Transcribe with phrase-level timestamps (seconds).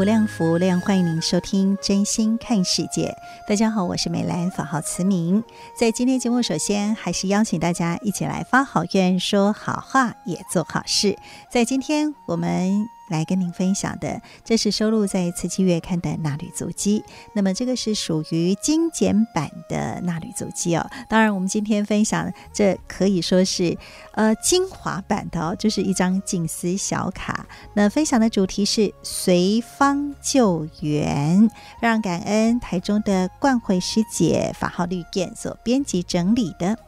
[0.00, 3.14] 无量，福无量，欢迎您收听《真心看世界》。
[3.46, 5.44] 大家好，我是美兰，法号慈明。
[5.78, 11.18] 在今天节目，首先还是邀请大家一起来发好愿，说好话，也做好事。
[11.52, 12.88] 在今天，我们。
[13.10, 17.02] 来跟您分享的，这是收录在《慈济月刊》的纳履足迹。
[17.34, 20.88] 那么，这个是属于精简版的纳履足迹哦。
[21.08, 23.76] 当然，我们今天分享这可以说是
[24.12, 27.46] 呃精华版的哦，就是一张静思小卡。
[27.74, 31.48] 那分享的主题是随方救援，
[31.80, 36.78] 非常感恩台中的冠慧师姐法号绿燕所编辑整理的。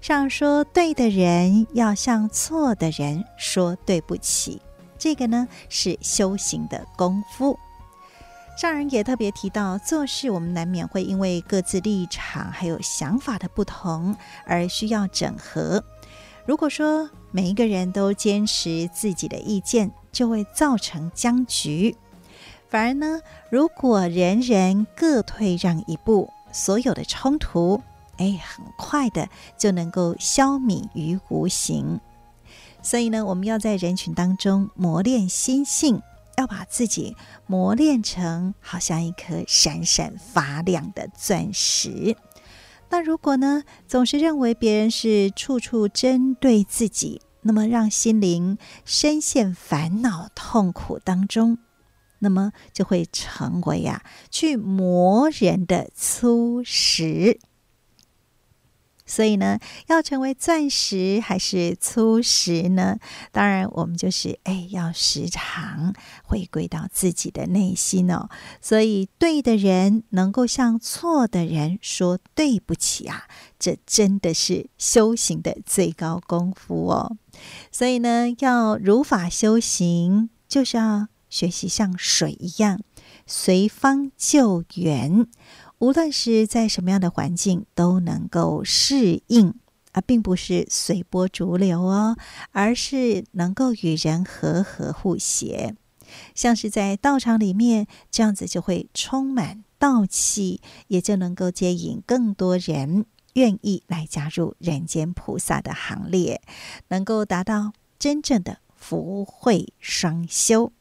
[0.00, 4.60] 上说对的人要向错的人说对不起。
[4.98, 7.58] 这个呢是修行的功夫。
[8.56, 15.84] 上人也特别提到，做事我们难免会因为各自立场还有想法的不同而需要整合。
[16.44, 21.96] 如果说每一个人都坚持自己的意见，就会造成僵局。
[22.68, 27.80] 反而呢，如果人人各退让一步，所有的冲突，
[28.16, 32.00] 哎，很快的就能够消弭于无形。
[32.88, 36.00] 所以呢，我们要在人群当中磨练心性，
[36.38, 37.14] 要把自己
[37.46, 42.16] 磨练成好像一颗闪闪发亮的钻石。
[42.88, 48.56] 那如果呢，总是认为别人是处处针对自己，那么让心灵
[48.86, 51.58] 深陷烦恼痛苦当中，
[52.20, 57.38] 那么就会成为呀、去磨人的粗石。
[59.08, 62.98] 所以呢，要成为钻石还是粗石呢？
[63.32, 68.28] 当然，我们就是哎，要时常回归到自己的内心哦。
[68.60, 73.24] 所以，对的人能够向错的人说对不起啊，
[73.58, 77.16] 这真的是修行的最高功夫哦。
[77.72, 82.80] 所以呢，要如法修行，就是要学习像水一样，
[83.26, 85.26] 随方救援。
[85.78, 89.54] 无论是在什么样的环境，都能够适应，
[89.92, 92.16] 而并不是随波逐流哦，
[92.50, 95.76] 而是能够与人和合互协。
[96.34, 106.40] 像是在道场里面，这样子就会充满道气，也就能够接引更多人愿意来加入人间菩萨的行列，
[106.88, 110.72] 能够达到真正的福慧双修。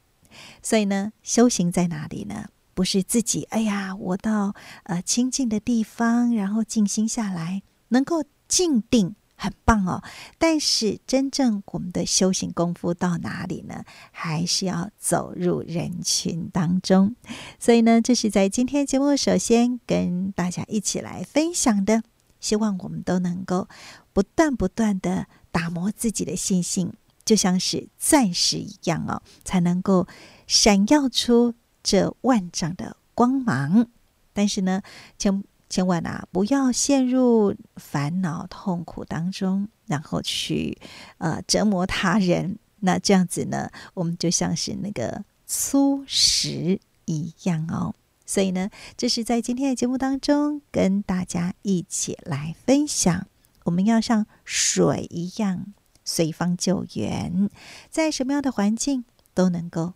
[0.63, 2.47] 所以呢，修行在哪里呢？
[2.77, 10.03] 不是自己，哎呀，我到呃清静的地方，然后静心下来，能够静定，很棒哦。
[10.37, 13.83] 但是真正我们的修行功夫到哪里呢？
[14.11, 17.15] 还是要走入人群当中。
[17.57, 22.03] 所以呢，这是在今天节目首先跟大家一起来分享的，
[22.39, 23.67] 希望我们都能够
[24.13, 26.93] 不断不断的打磨自己的信心，
[27.25, 30.07] 就像是钻石一样哦，才能够
[30.45, 31.55] 闪耀出。
[31.87, 33.87] 这万丈的光芒，
[34.33, 34.81] 但是呢，
[35.17, 40.77] 千千万啊，不要陷入烦恼痛苦当中，然后去
[41.17, 42.59] 呃折磨他人。
[42.81, 47.95] 那这样子呢，我们就像是那个粗石一样哦。
[48.25, 53.27] 所以呢，这是在今天的节目当中跟大家一起来分享，
[53.63, 55.67] 我们要像水一样
[56.03, 57.49] 随方救援，
[57.89, 59.93] 在什么样的环境都能够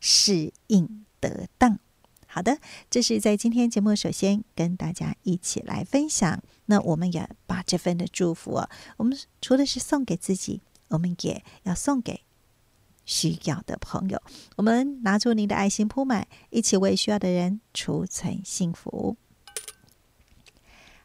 [0.00, 1.01] 适应。
[1.22, 1.78] 得当，
[2.26, 2.58] 好的，
[2.90, 6.42] 这是在今天节目首先跟大家一起来分享。
[6.66, 8.60] 那我们也把这份的祝福，
[8.96, 12.22] 我们除了是送给自己，我们也要送给
[13.04, 14.20] 需要的朋友。
[14.56, 19.16] 我们拿出您的爱心铺满，一起为需要的人储存幸福。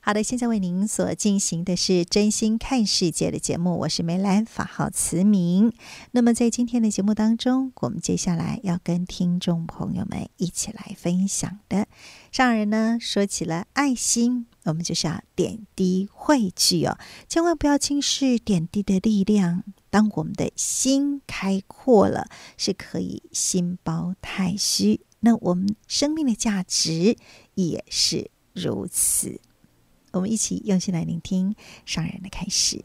[0.08, 5.74] 好的，现在为您所进行的是《真心看世界》的节目，我是梅兰，法号慈明。
[6.12, 11.90] 那么在今天的节目当中，我们接下来要跟听众朋友们一起来分享的，
[12.32, 19.66] 上人呢说起了爱心，我们就是要点滴汇聚哦，千万不要轻视点滴的力量。
[19.90, 27.18] 当我们的心开阔了，是可以心包太虚，那我们生命的价值
[27.56, 29.42] 也是如此。
[30.12, 31.56] 我们一起用心来聆听
[31.86, 32.84] 上人的开始。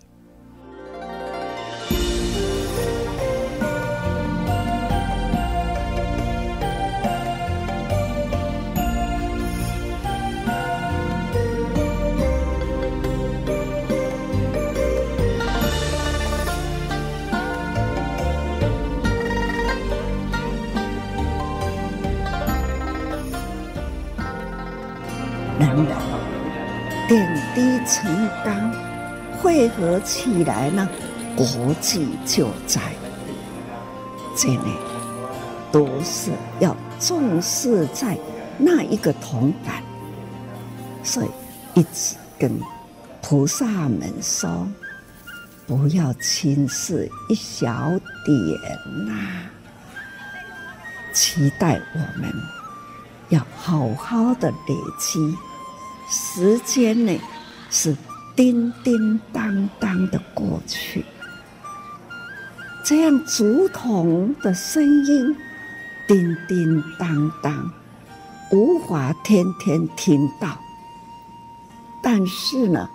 [28.45, 28.73] 当，
[29.39, 30.89] 汇合起来呢，
[31.37, 32.81] 国际就在。
[34.35, 34.77] 这里
[35.71, 38.19] 都是要重视在
[38.57, 39.83] 那一个铜板，
[41.05, 41.29] 所以
[41.75, 42.51] 一直跟
[43.21, 44.67] 菩萨们说，
[45.67, 47.91] 不要轻视一小
[48.25, 49.15] 点呐、
[51.13, 52.33] 期待我们
[53.29, 55.37] 要好好的累积。
[56.09, 57.21] 时间呢，
[57.71, 57.95] 是
[58.35, 61.05] 叮叮当当的过去，
[62.83, 65.37] 这样竹筒的声音
[66.09, 67.71] 叮叮当当，
[68.51, 70.59] 无法天天听到。
[72.03, 72.89] 但是呢，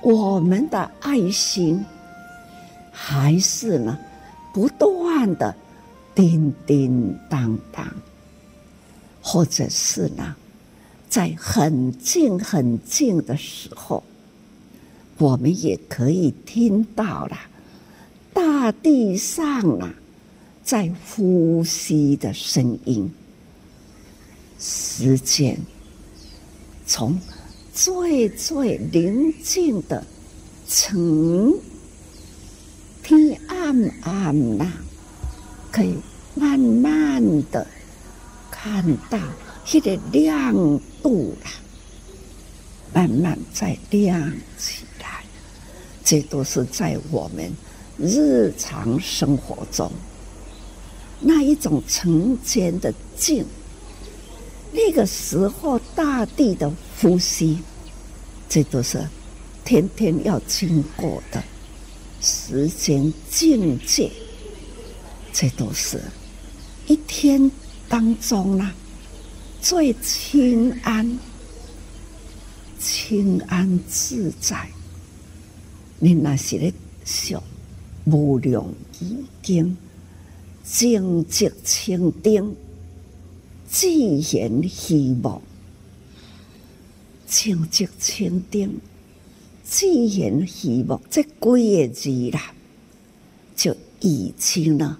[0.00, 1.84] 我们的爱心
[2.90, 3.98] 还是呢，
[4.52, 5.54] 不断的
[6.14, 7.86] 叮叮当当，
[9.20, 10.34] 或者是呢。
[11.08, 14.00] 在很静很静的时候，
[15.20, 17.36] 我们也可以听到了
[18.32, 19.44] 大地上
[19.78, 19.94] 啊，
[20.64, 23.12] 在呼吸的声音。
[24.58, 25.58] 时间
[26.86, 27.20] 从
[27.74, 30.04] 最最宁静的
[30.66, 31.52] 晨
[33.02, 34.66] 天暗暗呐，
[35.70, 35.94] 可以
[36.34, 37.66] 慢慢的
[38.50, 39.18] 看到
[39.70, 40.80] 一点亮。
[41.02, 41.50] 度了，
[42.92, 44.84] 慢慢在亮起，
[46.10, 47.52] 这都是在我们
[47.96, 49.88] 日常生活中
[51.20, 53.46] 那一种成间的静。
[54.72, 56.68] 那个时候，大地的
[57.00, 57.60] 呼吸，
[58.48, 59.06] 这都是
[59.64, 61.40] 天天要经过的
[62.20, 64.10] 时间境界。
[65.32, 66.00] 这都是
[66.88, 67.48] 一天
[67.88, 68.72] 当中呢。
[69.62, 71.20] 最清安、
[72.80, 74.68] 清安自在。
[76.02, 76.72] 你那是咧
[77.04, 77.42] 想
[78.06, 78.66] 无量
[79.00, 79.76] 义经，
[80.64, 82.56] 净寂清定，
[83.68, 85.42] 自然希望。
[87.26, 88.80] 净寂清定，
[89.62, 92.54] 自然希望，这几个字啦，
[93.54, 94.96] 就已经呢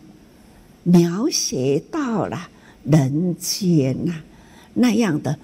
[0.82, 2.50] 描写到了
[2.84, 4.22] 人间呐。
[4.74, 5.38] 那样的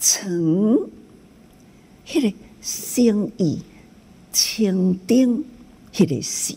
[0.00, 0.88] 诚，
[2.06, 3.58] 迄个心意
[4.32, 5.44] 清定，
[5.92, 6.54] 迄个时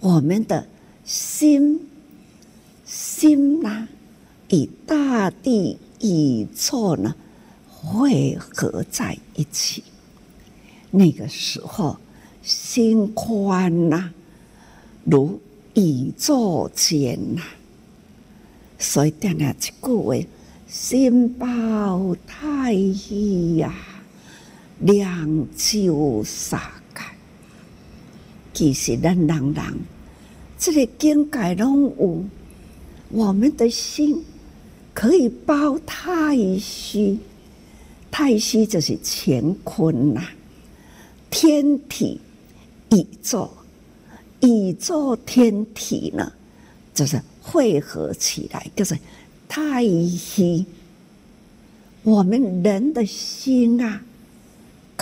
[0.00, 0.66] 我们的
[1.04, 1.88] 心
[2.84, 3.88] 心呐，
[4.50, 7.14] 与大地宇宙呢
[7.66, 9.82] 汇合在一起。
[10.90, 11.96] 那个时候，
[12.42, 14.10] 心宽呐，
[15.04, 15.40] 如
[15.74, 17.42] 宇宙间呐，
[18.78, 20.16] 所以点了一句话。
[20.68, 23.74] 心包太虚呀，
[24.82, 27.12] 两就洒开。
[28.52, 29.78] 其实咱人人，
[30.58, 32.24] 这个境界拢有，
[33.08, 34.22] 我们的心
[34.92, 37.18] 可以包太虚，
[38.10, 40.22] 太虚就是乾坤呐，
[41.30, 42.20] 天体、
[42.90, 43.50] 宇宙、
[44.40, 46.32] 宇宙天体呢，
[46.94, 48.96] 就是汇合起来，就是。
[49.54, 50.64] 太虚，
[52.04, 54.02] 我们人的心啊，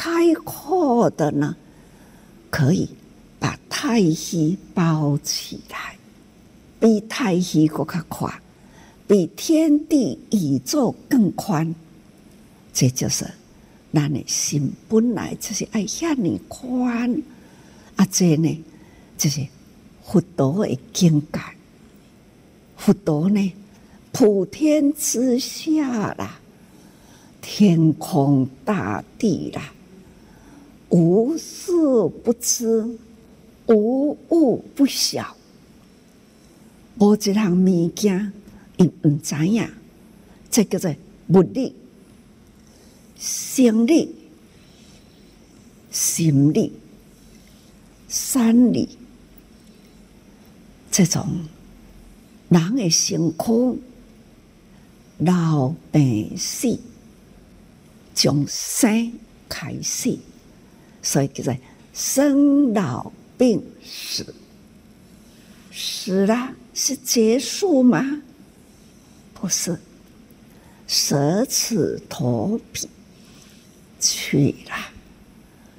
[0.02, 1.54] 开阔的呢，
[2.48, 2.88] 可以
[3.38, 5.94] 把太虚包起来，
[6.80, 8.32] 比太虚更加宽，
[9.06, 11.74] 比天地宇宙更宽。
[12.72, 13.30] 这就是
[13.92, 17.22] 咱的心本来就是爱遐尼宽，
[17.96, 18.64] 啊，这呢
[19.18, 19.46] 就是
[20.02, 21.38] 佛陀的境界，
[22.78, 23.52] 佛陀呢。
[24.12, 26.40] 普天之下啦，
[27.42, 29.72] 天空大地啦，
[30.90, 31.72] 无事
[32.24, 32.84] 不知，
[33.66, 35.36] 无物不晓。
[36.98, 38.32] 无一项物件，
[38.76, 39.66] 伊毋知影，
[40.50, 40.94] 这叫做
[41.28, 41.74] 物理、
[43.18, 44.14] 生理、
[45.90, 46.72] 心理、
[48.08, 48.88] 生理，
[50.90, 51.26] 这种
[52.48, 53.78] 人的辛苦，
[55.18, 56.78] 老病死，
[58.14, 59.12] 从生
[59.48, 60.18] 开始，
[61.02, 61.58] 所以就在
[61.92, 64.34] 生老病死，
[65.72, 66.54] 死了。
[66.72, 68.22] 是结束吗？
[69.34, 69.78] 不是，
[70.86, 72.88] 舍此陀彼
[73.98, 74.76] 去了，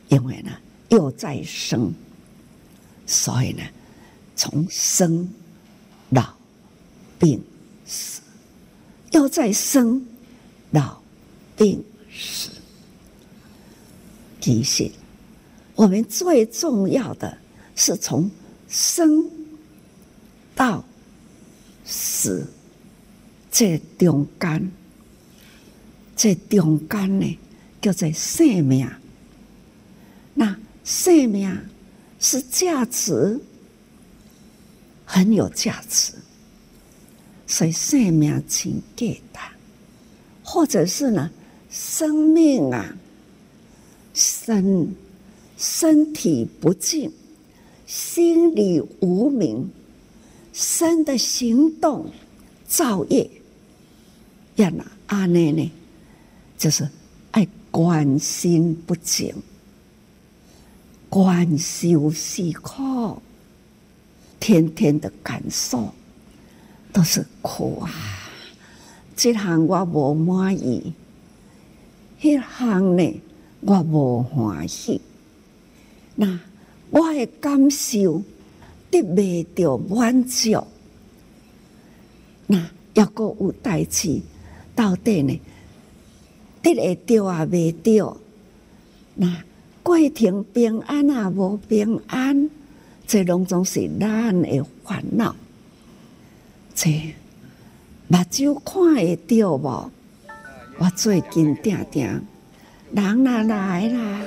[0.10, 0.52] 因为呢
[0.90, 1.92] 又再生，
[3.08, 3.64] 所以呢
[4.36, 5.28] 从生
[6.10, 6.36] 老
[7.18, 7.42] 病
[7.86, 8.22] 死
[9.12, 10.06] 又再生
[10.72, 11.02] 老
[11.58, 12.52] 病死，
[14.40, 14.92] 其实
[15.82, 17.36] 我们最重要的
[17.76, 18.30] 是从
[18.70, 19.26] 生
[20.54, 20.86] 到。
[21.84, 22.46] 死，
[23.52, 24.72] 这中间，
[26.16, 27.40] 这中间呢，
[27.82, 28.88] 叫做生命。
[30.36, 31.52] 那生命
[32.20, 33.42] 是价值，
[35.04, 36.14] 很有价值，
[37.48, 39.52] 所以生命请给他，
[40.44, 41.30] 或者是呢，
[41.72, 42.96] 生命啊，
[44.14, 44.88] 生
[45.62, 47.12] 身体不净，
[47.86, 49.70] 心里无明。
[50.52, 52.08] 身的行动
[52.68, 53.30] 造业，
[54.56, 55.72] 要哪阿内呢？
[56.58, 56.90] 就是
[57.30, 59.34] 爱关心不净，
[61.10, 63.22] 观修是苦，
[64.40, 65.94] 天天的感受
[66.92, 67.90] 都是苦啊！
[69.16, 70.92] 这项我无满意，
[72.20, 73.22] 那项呢
[73.62, 75.00] 我无欢喜，
[76.22, 76.40] 那
[76.92, 78.22] 我的感受。
[78.92, 80.62] 得未到满足，
[82.46, 84.20] 那要阁有代志，
[84.76, 85.40] 到底呢？
[86.62, 87.48] 得会到啊？
[87.50, 88.18] 未到？
[89.16, 89.44] 那
[89.82, 91.30] 过程平安啊？
[91.30, 92.50] 无平安？
[93.08, 95.34] 这拢总是咱的烦恼。
[96.76, 97.16] 这
[98.10, 99.92] 目睭看会到无？
[100.80, 102.04] 我最近定定，
[102.92, 104.22] 人哪来啦？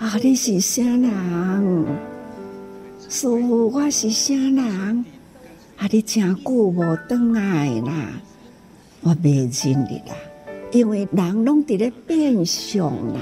[0.00, 1.86] 啊，你是啥人？
[3.06, 5.04] 师父，我是啥人？
[5.76, 6.96] 啊，你真久无回
[7.34, 8.08] 来啦！
[9.02, 10.16] 我袂认你啦，
[10.72, 13.20] 因为人拢伫咧变相啦。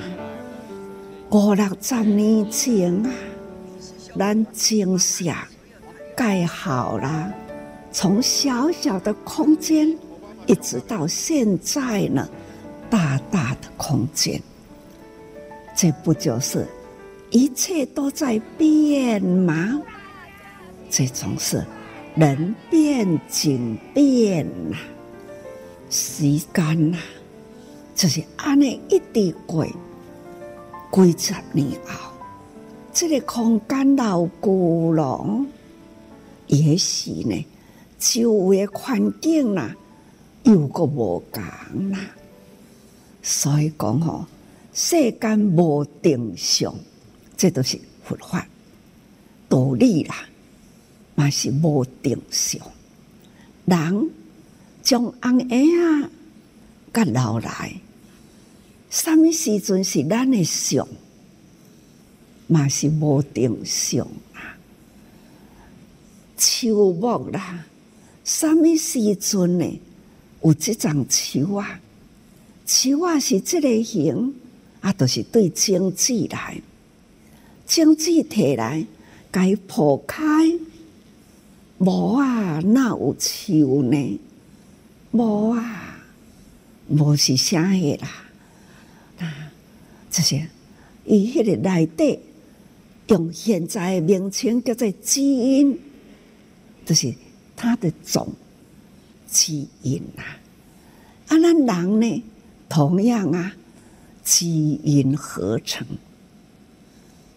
[1.30, 3.10] 五六十年前啊，
[4.16, 5.24] 咱经舍
[6.14, 7.34] 盖好了，
[7.90, 9.98] 从小小的空间
[10.46, 12.28] 一直到现在呢，
[12.88, 14.40] 大大的空间，
[15.78, 16.66] 这不就是？
[17.30, 19.80] 一切都在变吗？
[20.90, 21.64] 这种是
[22.16, 24.76] 人变景变呐，
[25.88, 26.98] 时间呐，
[27.94, 29.64] 就是安尼一直过
[31.06, 32.10] 几十年后，
[32.92, 35.46] 这个空间老古龙，
[36.48, 37.46] 也许呢，
[38.00, 39.70] 周围的环境呐，
[40.42, 41.44] 又个无同
[41.92, 42.00] 啦，
[43.22, 44.24] 所以讲吼，
[44.80, 46.72] 世间无定向。
[47.36, 48.46] 这都是佛法
[49.48, 50.28] 道理啦，
[51.16, 52.60] 嘛是无定向。
[53.64, 54.10] 人
[54.84, 56.08] 从安婴啊，
[56.94, 57.74] 甲老来，
[58.88, 60.86] 什么时阵是咱的相，
[62.46, 64.54] 嘛是无定向啊。
[66.36, 67.66] 树木啦，
[68.22, 69.80] 什么时阵呢？
[70.44, 71.80] 有这种树啊？
[72.64, 74.32] 树啊是这个形，
[74.80, 76.60] 啊，都是对经济来。
[77.66, 78.86] 将纸摕来，
[79.30, 80.24] 该破开，
[81.78, 84.20] 无啊，哪有树呢？
[85.10, 86.00] 无啊，
[86.88, 88.08] 无是啥个啦？
[89.18, 89.52] 啊，
[90.10, 90.48] 这些
[91.04, 92.18] 伊迄个内底
[93.08, 95.78] 用现在的名称叫做基因，
[96.86, 97.14] 就是
[97.54, 98.32] 它的种
[99.26, 100.24] 基因啊。
[101.26, 102.24] 啊，咱人呢，
[102.68, 103.54] 同样啊，
[104.28, 105.86] 基因合成。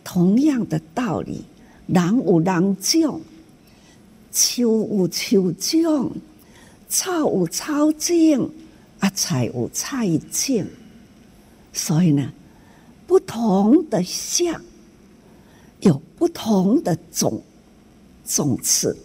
[0.04, 1.46] 同样的道理，
[1.88, 3.22] 人有人种，
[4.30, 6.12] 树有树种，
[6.90, 8.52] 草有草种，
[9.00, 10.66] 啊，菜有菜种。
[11.72, 12.30] 所以呢，
[13.08, 14.62] 不同的相，
[15.80, 17.42] 有不同的种
[18.26, 18.98] 种子，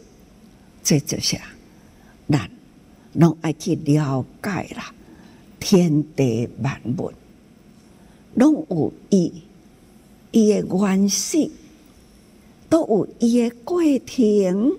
[0.83, 1.39] 这就是
[2.29, 2.51] 咱
[3.13, 4.93] 拢爱去了解啦。
[5.61, 7.13] 天地万物
[8.37, 9.43] 拢有伊。
[10.33, 11.51] 伊的原始，
[12.69, 14.77] 都有伊的过程，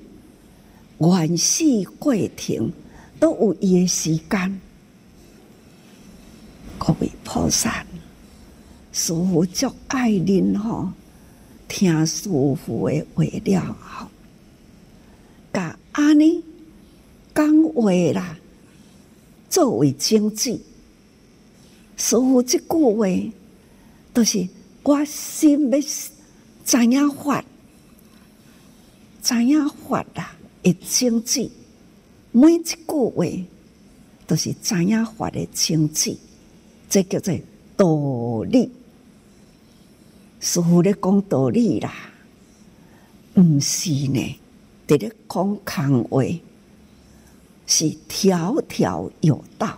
[1.00, 2.72] 原始过程
[3.20, 4.62] 都有伊的时间。
[6.78, 7.84] 各位菩萨，
[8.92, 10.92] 师父足爱恁吼，
[11.68, 12.56] 听师父
[12.88, 14.08] 的话了后，
[15.52, 16.44] 甲安尼
[17.34, 18.38] 讲话啦，
[19.50, 20.62] 作为经济。
[21.96, 23.08] 师父即句话，
[24.18, 24.48] 都是
[24.82, 25.80] 我心要
[26.66, 27.46] 知影法，
[29.22, 30.32] 知影法啦，
[30.64, 31.52] 的经济。
[32.32, 33.24] 每一句话
[34.26, 36.18] 都是知影法的经济。
[36.90, 37.32] 这叫做
[37.76, 38.72] 道理，
[40.40, 41.94] 师父咧讲道理啦，
[43.36, 44.40] 毋是呢，
[44.88, 46.24] 伫咧讲空话，
[47.68, 49.78] 是条条有道。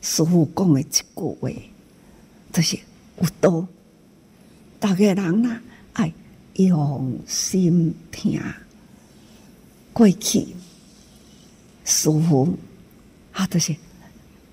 [0.00, 1.50] 师父讲的一句话，
[2.56, 2.78] 就是
[3.20, 3.66] 有道。
[4.80, 5.60] 逐个人呐，
[5.92, 6.10] 爱
[6.54, 8.40] 用心听。
[9.92, 10.46] 过去，
[11.84, 12.56] 师父
[13.32, 13.76] 啊，就是。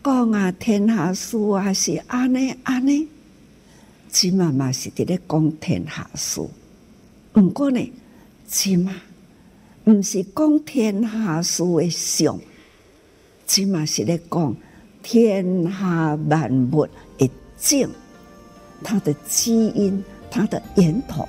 [0.03, 3.07] 讲啊，天下事啊，是安尼安尼，
[4.09, 6.41] 即嘛嘛是伫咧讲天下事。
[7.35, 7.93] 毋过呢，
[8.45, 8.93] 即嘛
[9.85, 12.37] 毋是讲天下事的上，
[13.45, 14.53] 即嘛是咧讲
[15.01, 16.85] 天下万物
[17.63, 17.93] 的种，
[18.83, 21.27] 它的基因，他的源头，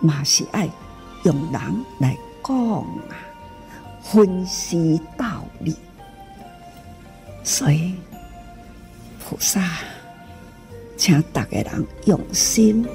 [0.00, 0.68] 嘛是爱
[1.24, 2.56] 用人来讲
[3.08, 3.16] 啊，
[4.02, 5.76] 分析道理。
[7.44, 7.94] 所以，
[9.18, 9.78] 菩萨，
[10.96, 12.86] 请大家人用心。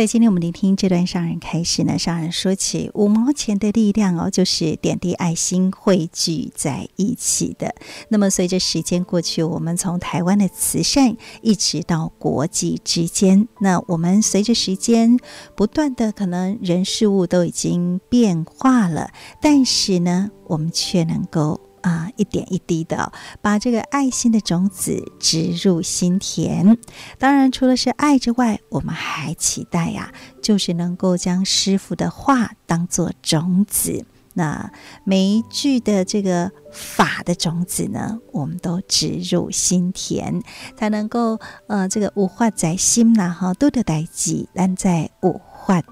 [0.00, 7.74] 在今天我们聆听这段商人开始呢，商人说起五毛钱的力量哦，就是点滴爱心汇聚在一起的。
[8.08, 15.18] 那么随着时间过去，我们从台湾的慈善一直到国际之间，那我们随着时间
[15.54, 21.60] 不断的，可能人事物都已经变化了，但是呢，我们却能够。
[21.82, 26.76] 啊，一点一滴的把这个爱心的种子植入心田。
[27.18, 30.12] 当然，除了是爱之外，我们还期待呀，
[30.42, 34.04] 就是能够将师父的话当做种子。
[34.32, 40.40] 那每一句的这个法的种子呢，我们都植入心田，
[40.76, 45.32] 才能够呃，这个有法在心呐，哈，都得代志，咱在有
[45.66, 45.82] 法。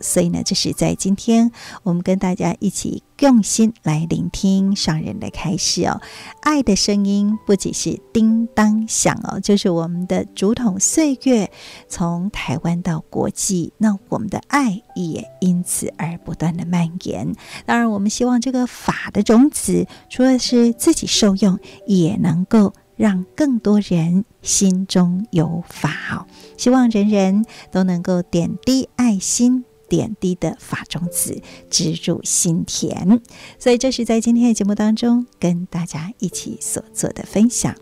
[0.00, 1.52] 所以呢，这是在今天
[1.84, 6.00] 我们跟大家一起用心来聆听上人的开示哦。
[6.40, 11.48] 爱的声音不仅是叮当响哦，就是我们的竹筒岁月，
[11.88, 17.32] 从台湾到国际，那我们的爱也因此而不断的蔓延。
[17.64, 22.74] 当然，我们希望这个法的种子，除了是自己受用，也能够。
[23.02, 26.24] 让更多人心中有法，
[26.56, 33.20] 希望人人都能够点滴爱心，点滴的法种子植入心田。
[33.58, 37.74] 所以这是在今天的节目当中跟大家一起所做的分享。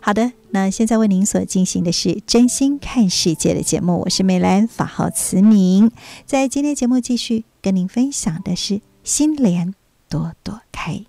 [0.00, 5.90] 好的，那现在为您所进行的是真心看世界的节目，我是美兰，法号慈明。
[6.26, 9.74] 在今天节目继续跟您分享的是心莲
[10.08, 11.04] 朵朵开。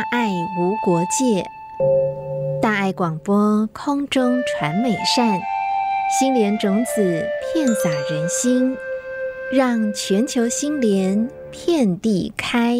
[0.00, 1.44] 大爱无国界，
[2.62, 5.38] 大爱广播空中传美善，
[6.18, 8.74] 心莲种子遍洒人心，
[9.52, 12.78] 让全球心莲遍地开。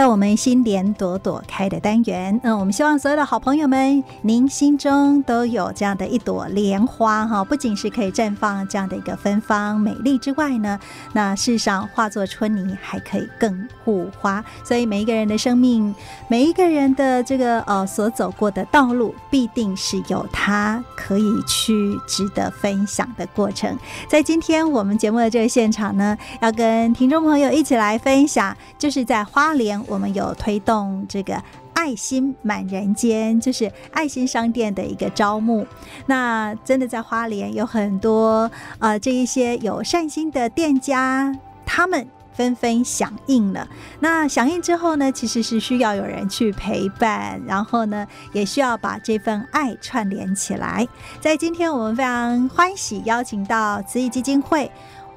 [0.00, 2.40] 到我们心莲朵朵开的单元。
[2.42, 10.80] 嗯，我们希望所有的好朋友们，您心中都有这样的一朵莲花哈，不仅是可以绽放这样的一个芬芳美丽之外呢，
[11.12, 14.42] 那事实上化作春泥还可以更护花。
[14.64, 15.94] 所以每一个人的生命，
[16.28, 21.74] 每一个人的这个呃所走过的道路，必定是有他可以去
[22.08, 23.78] 值得分享的过程。
[24.08, 31.42] 在今天我们节目的这个现场呢，要跟听众朋友一起来分享，就是在花莲我们有推动这个
[31.74, 35.66] 爱心满人间，就是爱心商店的一个招募。
[36.06, 41.34] 那真的在花莲有很多呃这一些有善心的店家，
[41.66, 43.68] 他们纷纷响应了。
[43.98, 50.86] 那响应之后呢，其实是需要有人去陪伴，然后呢，也需要把这份爱串联起来。
[51.20, 54.70] 在今天，我们非常欢喜邀请到慈济基金会。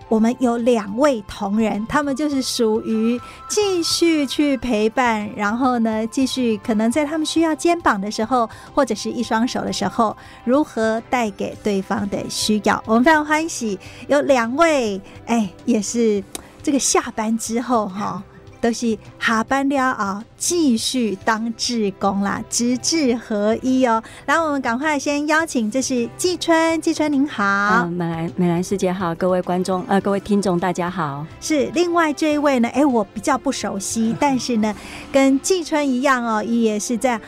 [0.10, 12.82] 我们有两位同仁，他们就是属于继续去陪伴，然后呢，继续可能在他们需要肩膀的时候，或者是一双手的时候，如何带给对方的需要。
[12.86, 16.24] 我们非常欢喜有两位，哎，也是
[16.62, 18.22] 这个下班之后哈。
[18.63, 24.02] 都是下班了啊，继续当志工啦，职志合一哦。
[24.26, 31.26] 来，我们赶快先邀请，这是季春，季春您好，呃、美兰美兰师姐好，各位观众呃，各位听众大家好。
[31.41, 34.73] 是另外这一位呢，哎，我比较不熟悉，但是呢，
[35.12, 37.19] 跟季春一样哦，也是在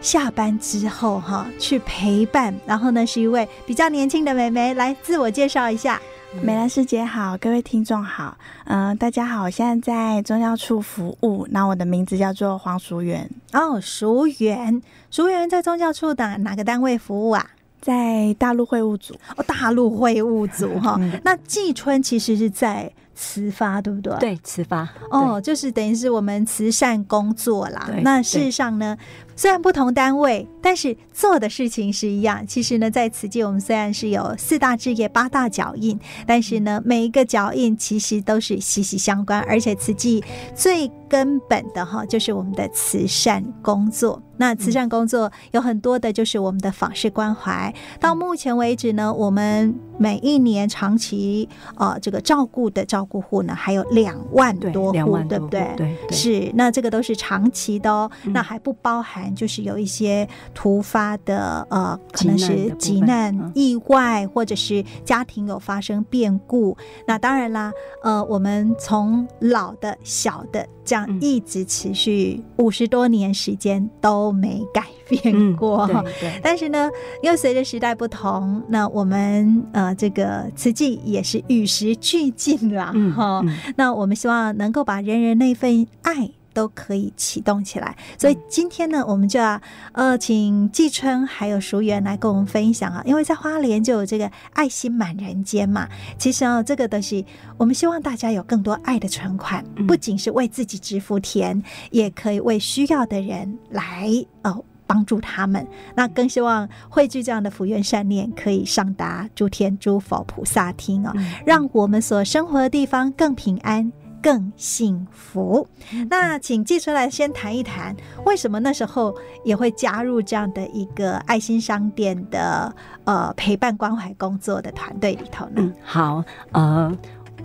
[0.00, 6.00] 下班之后哈去陪伴，然后呢，是一位比较年轻的美眉，来自我介绍一下。
[6.32, 17.46] 美兰师姐好，各位听众好，嗯、呃，大家好，我现在在宗教处服务，那我的名字叫做黄淑媛哦，淑媛，淑媛在宗教处的哪个单位服务啊？
[17.80, 24.16] 在大陆会务组哦，大陆会务组哈，那季春其实是在慈发，对不对？
[24.18, 27.88] 对，慈发哦，就是等于是我们慈善工作啦。
[28.02, 28.96] 那事实上呢？
[29.36, 32.44] 虽然不同单位，但是做的事情是一样。
[32.46, 39.38] 其实呢，在慈济，我们虽然是有四大置业、八大脚印，但是呢，每一个脚印其实都是息息相关。
[39.42, 44.22] 而且慈济最根本的哈，就是我们的慈善工作。
[44.38, 47.72] 那慈善工作有很多的，就是我们的访视关怀。
[47.98, 55.72] 到目前为止呢，我们每一年长期呃这个照顾的照顾户呢，还有两万多户，对不对？
[55.76, 56.50] 对，是。
[56.54, 59.25] 那这个都是长期的哦，那还不包含。
[59.34, 66.76] 就是有一些突发的呃，可能是急难、意外，或者是家庭有发生变故。
[67.06, 75.88] 那当然啦，呃，我们从老的、小的这样一直持续五十多年时间都没改变过。
[75.92, 76.04] 嗯、
[76.42, 76.90] 但是呢，
[77.22, 83.42] 因为随着时代不同，那我们呃这个瓷器也是与时俱进啦哈。
[83.76, 86.30] 那我们希望能够把人人那份爱。
[86.56, 89.60] 都可以启动起来，所以今天呢，我们就要
[89.92, 95.86] 呃，请季春还有淑媛来跟我们分享啊，因为在花莲就有这个爱心满人间嘛。
[96.16, 97.26] 其实啊，这个东西
[97.58, 104.08] 我们希望大家有更多爱的存款，不仅是为自己植福田，也可以为需要的人来
[104.42, 105.66] 哦帮助他们。
[105.94, 111.12] 那更希望汇聚这样的福缘善念，可以上达诸天诸佛菩萨听哦，
[111.44, 113.92] 让我们所生活的地方更平安。
[114.26, 115.64] 更幸福。
[116.10, 125.52] 那请季春来先谈一谈，为什么那时候也会加入这样的一个爱心商店的呃陪伴关怀工作的团队里头呢？
[125.58, 126.98] 嗯，好，呃。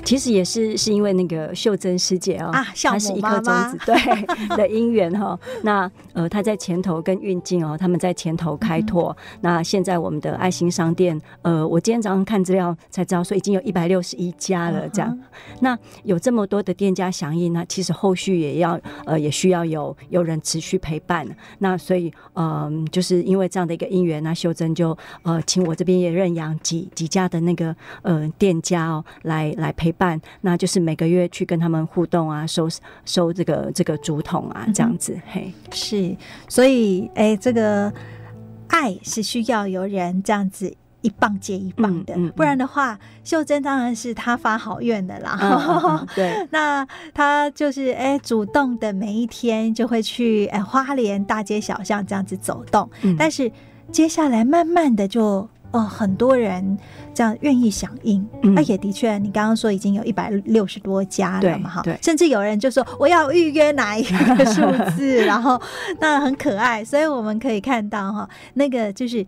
[0.03, 3.95] 其实也是是因为那个秀珍师姐哦，啊，她是一颗种子对
[4.57, 5.39] 的因缘哈。
[5.63, 9.15] 那呃，她在前头跟运镜哦，他们在前头开拓。
[9.33, 14.89] 嗯、那现在我们的爱心商店，呃，我今天早上看资料才知道，说已经有一百六十一家了。
[14.89, 15.23] 这样，嗯、
[15.61, 21.27] 那有这么多的店家响应，那其实后续也要呃，也需要有有人持续陪伴。
[21.59, 29.90] 那所以嗯、呃，就是因为这样的一个因缘，那秀珍就呃，请我这边也认养几几家的那个呃店家哦，来来陪。
[29.91, 32.67] 办，那就是每个月去跟他们互动啊，收
[33.05, 36.15] 收这个这个竹筒啊，这样子，嗯、嘿，是，
[36.47, 37.91] 所以哎，这个
[38.67, 46.05] 爱是需要有人这样子一棒接一棒的，嗯嗯嗯、不然的话，秀珍当然是他发好愿的啦。
[46.15, 53.51] 对，那他就是哎，主动的每一天就会去哎花莲大街小巷这样子走动，嗯、但是
[53.91, 55.49] 接下来慢慢的就。
[55.71, 56.77] 哦，很多人
[57.13, 64.61] 这样愿意响应，那、嗯、也的确，你刚刚说已经有一百六十多家了嘛，哈，甚至有人就说我要预约哪一个数
[64.97, 65.61] 字， 然后
[65.99, 69.25] 那很可爱，所以我们可以看到哈，那个就是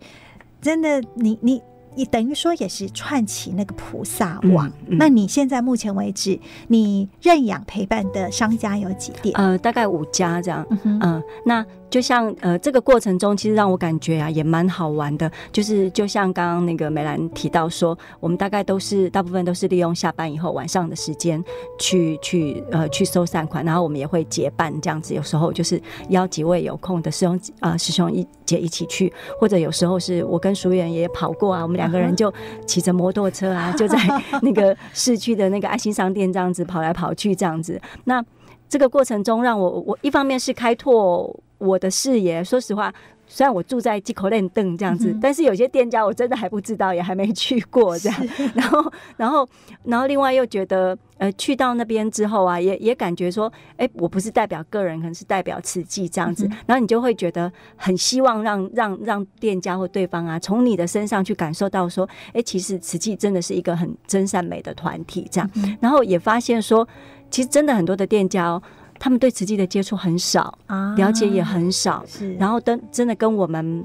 [0.60, 1.62] 真的你，你
[1.94, 2.04] 你。
[2.14, 4.68] 等于说也是串起那个菩萨网。
[4.86, 9.34] 嗯嗯、那你现在目前为止，你认养陪伴的商家有几店？
[9.36, 10.64] 呃，大概五家这样。
[10.84, 15.30] 嗯那就像呃，这个过程中其实让我感觉啊，也蛮好玩的。
[15.52, 21.42] 就是就像刚刚那个美兰提到说，我们大概都是大部分都是利用下班以后晚上的时间
[21.78, 25.14] 去去呃去收善款，然后我们也会结伴这样子。
[25.14, 31.83] 有时候就是邀几位有空的师兄啊、呃、师兄一姐一起去，或者有时候是我跟淑媛也跑过啊，我们俩。
[31.84, 32.32] 两个人就
[32.66, 33.98] 骑着摩托车啊， 就在
[34.40, 37.80] 那个市区的那个爱心商店这样子跑来跑去，这样子。
[38.04, 38.24] 那
[38.68, 42.42] 这个过程中，让我我一方面是开拓我的视野。
[42.42, 42.92] 说实话，
[43.26, 48.26] 虽然我住在鸡口练凳这样子，嗯、但是有些店家我真的还不知道，也还没去过这样。
[48.54, 49.48] 然后，然后，
[49.84, 56.46] 然后另外又觉得，呃，去到那边之后啊，也也感觉说，哎，我不是代表个人，可能是代表慈济这样子。
[56.46, 65.50] 嗯、然后你就会觉得很希望让让让店家或对方啊，从你的身上去感受到说，哎，其实慈济真的是一个很真善美的团体这样。
[65.54, 66.86] 嗯、然后也发现说，
[67.30, 68.62] 其实真的很多的店家哦。
[68.98, 73.84] 他们对瓷器的接触很少，啊、了解也很少，是然后真真的跟我们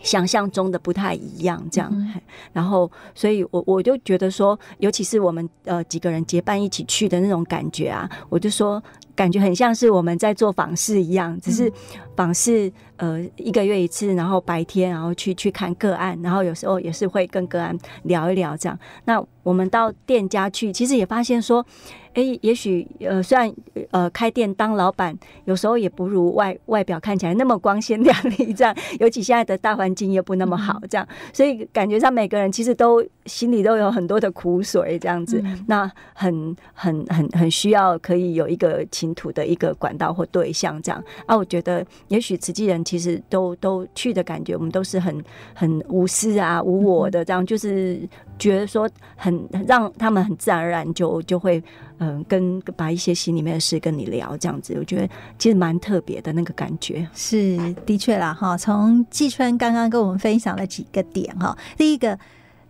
[0.00, 2.20] 想象中的不太一样，这样，嗯、
[2.52, 8.82] 然后所以我我就觉得说，尤其是我们呃几个人结伴一起去的那种感觉啊，我就说
[9.16, 11.70] 感觉很像是我们在做访视一样，只是
[12.14, 18.78] 访视呃一个月一次，然后白天然后去去看个案，然后有时候也是会跟个案聊一聊这样。
[19.04, 21.66] 那我们到店家去，其实也发现说。
[22.14, 23.52] 哎，也许呃，虽然
[23.90, 28.74] 呃，开店当老板，有时候也不如外外表看起来那么光鲜亮丽，这样。
[28.98, 35.40] 尤其现在的大环境也不那么好，这样，所以感觉上每个人其实都心里都有很多的苦水，这样子。
[35.44, 41.02] 嗯、那很很很很需要可以有一个倾吐的一个管道或对象，这样。
[41.26, 45.22] 啊，我觉得也许慈济人其实都都去的感觉，我们都是很
[45.54, 48.00] 很无私啊、无我的，这样就是
[48.38, 51.62] 觉得说很让他们很自然而然就就会。
[51.98, 55.08] 嗯，跟把一些心里面的事跟你聊，这样子，我觉得
[55.38, 57.06] 其实蛮特别的那个感觉。
[57.12, 58.56] 是，的确啦，哈。
[58.56, 61.56] 从季春刚刚跟我们分享了几个点，哈。
[61.76, 62.18] 第一个，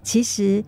[0.02, 0.64] 其实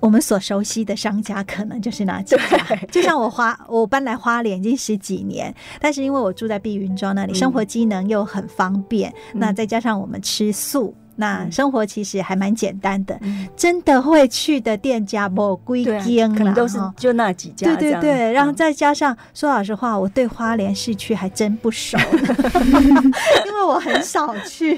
[0.00, 2.76] 我们所熟悉的商家可能就是那几家。
[2.90, 10.94] 就像我花，我搬来花莲已经十几年，但是因为我住在碧云庄那里，嗯、生活机能又很方便，嗯、那再加上我们吃素。
[11.16, 17.66] 那生活其实还蛮简单的，嗯、真的会去的店家不归间了，可能都是就那几家。
[17.76, 21.96] 对对对，然后再加上、嗯、说老实话，我对花莲市区还真不熟，
[23.46, 24.76] 因为我很少去。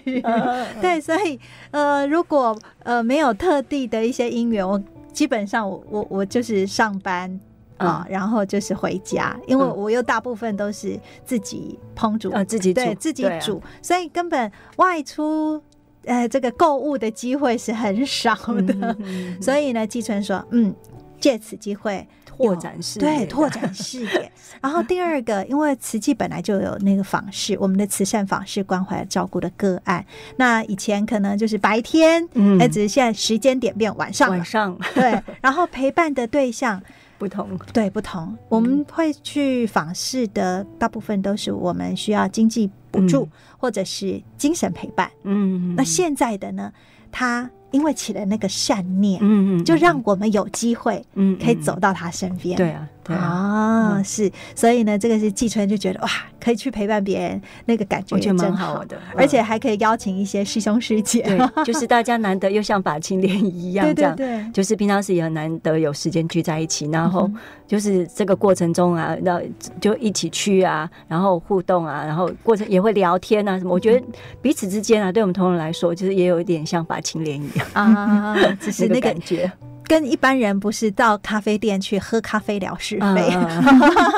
[0.81, 4.79] 对，所以呃，如果呃没有特地的一些因缘，我
[5.13, 7.31] 基本上我我我就是上班
[7.79, 15.63] 啊，嗯、然后就是回家，因为我又大部分都是自己烹煮，呃，自己煮对自己煮，啊、所以根本外出。
[16.07, 18.35] 呃，这个购物的机会是很少
[18.67, 18.97] 的，
[19.43, 20.75] 所以呢，季春说，嗯，
[21.21, 24.33] 借此机会拓展视野，对，拓展视野。
[24.63, 30.05] 然后第二个，因为慈济本来就有那个访视，我们的慈善访视关怀照顾的个案，
[30.37, 36.83] 那以前可能就是白天，嗯，只是现在时间点变晚上，晚上，对，然后陪伴的对象。
[37.19, 45.11] 不同，对，不同，我们会去访视的大部分都是我们需要经济补助或者是精神陪伴。
[45.23, 46.73] 嗯，那现在的呢，
[47.11, 52.57] 他因为起了那个善念，嗯嗯，就让我们有机会，嗯，可以走到他身边。
[52.57, 52.89] 对啊。
[53.15, 56.09] 啊，是，所以呢，这个是季春就觉得哇，
[56.41, 67.31] 可以去陪伴别人，那个感觉也蛮好的，而且还可以邀请一些师兄师姐，对就是大家难得又像把青莲一样， 这样，对，就是平常时也很难得有时间聚在一起，然后
[67.67, 69.41] 就是这个过程中啊，那
[69.81, 74.07] 就一起去啊，然后互动啊，然后过程也会聊天啊什么，我觉得
[74.41, 77.67] 彼此之间啊，对我们同仁来说，就是也有一点像把青莲一样。
[77.73, 79.51] 啊，只是 那个感觉。
[79.87, 83.31] 跟一般人不是到咖啡店去喝咖啡聊是非，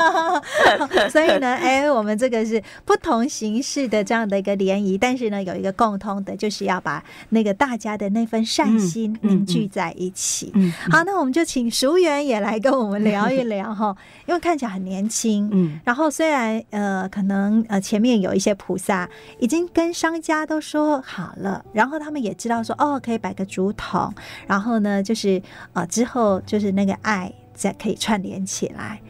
[1.10, 10.50] 所以呢，哎、欸，我们这个是不同形式的这样的一个联谊，但是呢，有一个共通的，就是要把那个大家的那份善心凝聚在一起。
[10.54, 13.94] 嗯、好，那我们就请熟员也来跟我们聊一聊哈，
[14.26, 24.12] 因为看起来很年轻，嗯，然后虽然呃，可能呃前面有一些菩萨已经跟商家都说好了，然后他们也知道说哦，可以摆个竹筒，
[24.46, 25.42] 然后呢，就是。
[25.72, 29.00] 啊，之后就是那个爱再可以串联起来，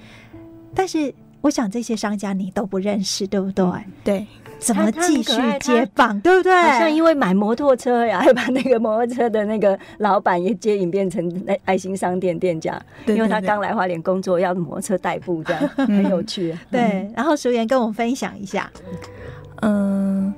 [0.74, 3.64] 但是我想这些商家你都不认识，对不对？
[3.64, 4.26] 嗯、对，
[4.58, 6.52] 怎么继续接棒，对不对？
[6.52, 11.30] 好像因为买摩托车呀，还把那个摩托车的那个老板也接引变成
[11.64, 12.72] 爱心商店店家，
[13.06, 16.56] 对对对，因为他刚来花莲工作，要摩托车代步，这样 很有趣。
[16.70, 18.70] 对，然后淑媛跟我们分享一下，
[19.62, 20.34] 嗯。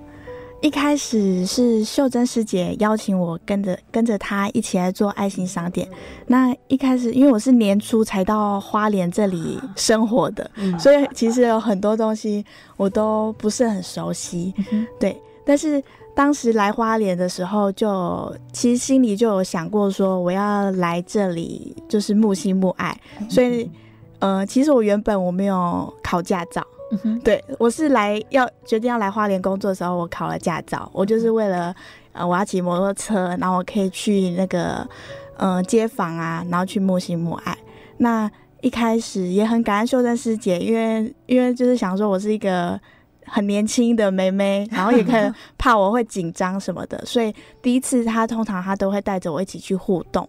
[0.60, 5.88] 一开始是秀珍师姐邀请我跟着跟着她一起来做爱心商店。
[6.26, 12.44] 那一开始，因为我是年初才到花莲这里生活的，嗯、所以其实有很多东西
[12.76, 14.52] 我都不是很熟悉。
[14.70, 15.82] 嗯、对，但是
[16.14, 22.94] 当时来花莲的时候就，就其实心里就有想过说我要来这里就是木心木爱。
[23.30, 23.70] 所以，
[24.18, 26.62] 呃，其实我原本我没有考驾照。
[26.92, 30.90] 嗯哼，对，我是来要决定要来花莲工作的时候，我考了驾照。
[30.92, 31.74] 我就是为了，
[32.12, 34.86] 呃，我要骑摩托车，然后我可以去那个，
[35.36, 37.56] 呃，街坊啊，然后去沐心沐爱。
[37.98, 42.78] 那一开始也很感恩秀珍师姐，因为因为就是想说我是一个
[43.24, 50.28] 很年轻的妹妹，然后也可能 怕我会紧张什么的，所以第一次她通常她都会带着我一起去互动。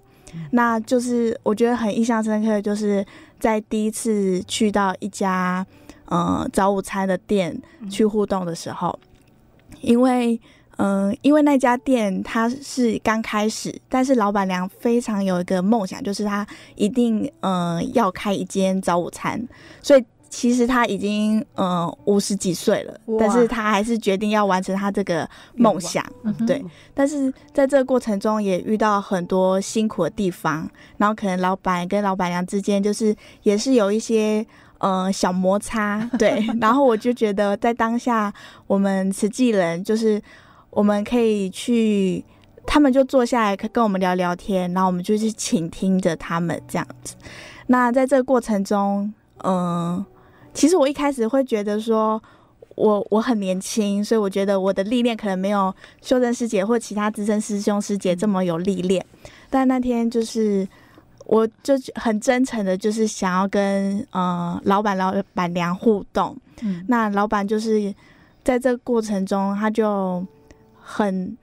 [0.51, 3.05] 那就是我觉得很印象深刻，就是
[3.37, 5.65] 在第一次去到一家
[6.11, 8.99] 呃早午餐的店去互动的时候，
[9.81, 10.39] 因为
[10.77, 16.45] 嗯、呃，因为那家店它是刚开始，但是老板娘非常有一个梦想，就是她
[16.75, 19.47] 一定嗯、呃、要开一间早午餐，
[19.81, 20.05] 所以。
[20.33, 26.01] 其实他已经呃五十几岁了，但是他还是决定要完成他这个梦想，
[26.47, 26.63] 对。
[26.93, 34.47] 但是在这个过程中也遇到很多辛苦的地方，然后可能老板跟老板娘之间就是也是有一些
[34.81, 36.45] 呃小摩擦，对。
[36.59, 38.33] 然后我就觉得在当下，
[38.67, 40.21] 我们慈济人就是
[40.69, 42.25] 我们可以去，
[42.65, 47.15] 他们就坐下来跟我们聊聊天，然后我们就去倾听着他们这样子。
[47.67, 49.13] 那在这个过程中，
[49.43, 50.03] 嗯、
[50.53, 52.21] 其实我一开始会觉得说
[52.75, 59.05] 我，我很年轻，所以我觉得我的历练可能没有修真师姐或其他资深师兄师姐这么有历练。
[59.49, 60.67] 但那天就是，
[61.31, 66.35] 我就很真诚的，就是想要跟呃老板老板娘互动。
[66.61, 67.93] 嗯，那老板就是
[68.43, 70.21] 在这个过程中，他就
[70.77, 71.37] 很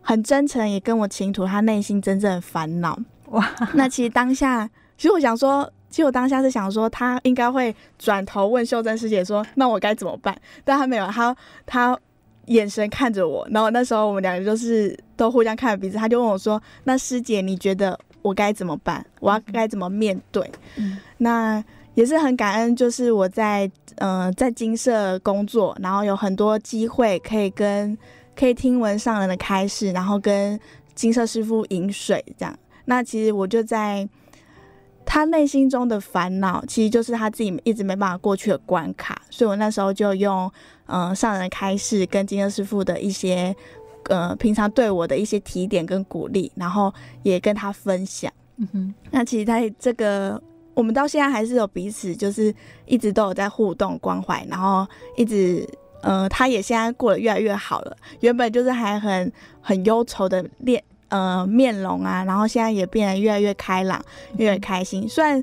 [0.00, 2.96] 很真诚，也跟我倾吐他内心真正的烦恼。
[3.30, 3.44] 哇，
[3.74, 5.70] 那其实当下，其实我想说。
[5.90, 11.96] 其实我当下是想说，他应该会转头问秀珍师姐说：“那我该怎么办？”但他没有，他他
[12.46, 19.06] 眼神看着我，然后那时候我们两个就是都互相看着彼此，他就问我说：“那师姐，你觉得我该怎么办？
[19.20, 21.62] 我要该怎么面对？”嗯，那
[21.94, 27.96] 也是很感恩，就是我在嗯、呃、在金社工作，然后有很多机会可以跟
[28.34, 30.58] 可以听闻上人的开示，然后跟
[30.96, 32.58] 金色师傅饮水这样。
[32.86, 34.08] 那其实我就在。
[35.06, 40.50] 他内心中的烦恼，其实就是他自己一直没办法过去的关卡，所以我那时候就用，
[40.86, 43.54] 嗯、呃，上人开示跟金色师傅的一些，
[44.08, 48.32] 呃，平常对我的一些提点跟鼓励，然后也跟他分享。
[48.56, 50.40] 嗯哼，那其实他这个，
[50.74, 52.54] 我们到现在还是有彼此，就是
[52.86, 54.86] 一直都有在互动关怀，然后
[55.16, 55.68] 一直，
[56.02, 60.82] 呃，他也现在过得越来越好了，原本就是还很很忧愁的面。
[61.10, 64.04] 呃，面容啊，然后现在也变得越来越开朗，
[64.36, 65.08] 越来越开心。
[65.08, 65.40] 虽然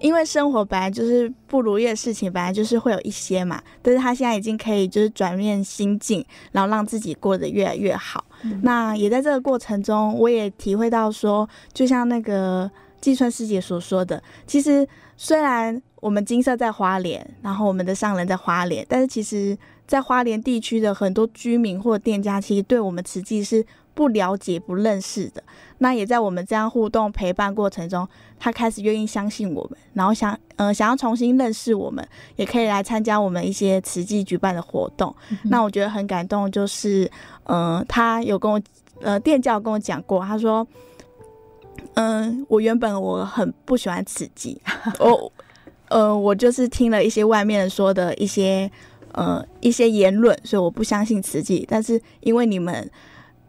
[0.00, 8.24] 因为生活本来就是不如意的事情，本来就是会有一些嘛，但是他现在已经可以就是转变心境，然后让自己过得越来越好。
[8.42, 23.64] 嗯、那也在这个过程中，我也体会到说，就像那个季春师姐所说的，其实虽然我们金色在花莲，然后我们的上人在花莲，但是其实在花莲地区的很多居民或店家，其实对我们慈济是。
[23.98, 25.42] 不了解、不认识的，
[25.78, 28.08] 那也在我们这样互动陪伴过程中，
[28.38, 35.12] 他开始愿意相信我们，然后想呃想要重新认识我们，也可以来参加我们一些慈济举办的活动。
[35.30, 37.10] 嗯、那我觉得很感动，就是
[37.42, 38.60] 呃他有跟我
[39.00, 40.64] 呃店教跟我讲过，他说，
[41.94, 44.62] 嗯、呃，我原本我很不喜欢慈济，
[45.00, 45.32] 我
[45.88, 48.70] 呃我就是听了一些外面说的一些
[49.10, 52.88] 呃一些言论，所以我不相信慈济，但是因为你们。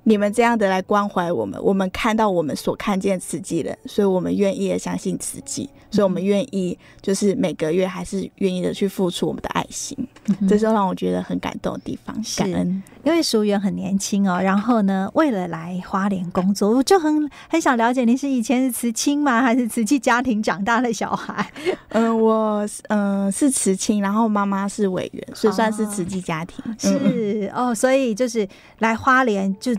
[0.10, 9.96] 你们这样的来关怀我们，我们看到我们所看见慈济人，所以我们愿意的相信慈济，所以我们愿意就是每个月还是愿意的去付出我们的爱心，
[10.26, 12.16] 嗯、这是让我觉得很感动的地方。
[12.36, 19.44] 感恩，因为淑媛很年轻哦，然后呢，为了来花莲工作，我就很很想了解，您是以前是慈亲吗？
[19.44, 21.46] 还是慈济家庭长大的小孩？
[21.90, 26.64] 嗯、 呃，我嗯、呃、是慈亲，然后妈妈是委员，所以算是慈济家庭。
[26.66, 28.48] 哦嗯、是哦，所以就是
[28.80, 29.72] 来花莲就。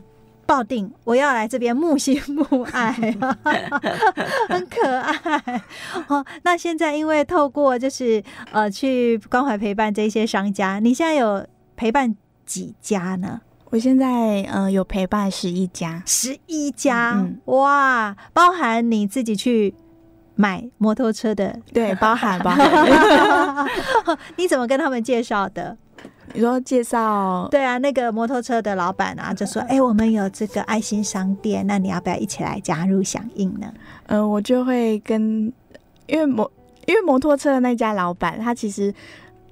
[0.50, 2.90] 抱定，我要来这边慕心慕爱，
[4.50, 5.62] 很可爱
[6.08, 6.26] 哦。
[6.42, 13.40] 那现在因为透过就是呃去关怀陪伴这些商家，你现在有陪伴几家呢？
[13.66, 19.72] 我现在呃有陪伴十一家，十一家，哇，包含你自己去
[20.34, 23.68] 买摩托车的，对，包含包含。
[24.34, 25.76] 你怎么跟他们介绍的？
[26.32, 27.48] 你说介绍？
[27.50, 33.66] 对啊，那个摩托车的老板啊，就说：“哎、欸，我们有这个爱心商店，那你要不要一起来加入响应呢？”
[34.06, 35.52] 嗯、呃，我就会跟，
[36.06, 36.50] 因为摩
[36.86, 38.94] 因为摩托车的那家老板，他其实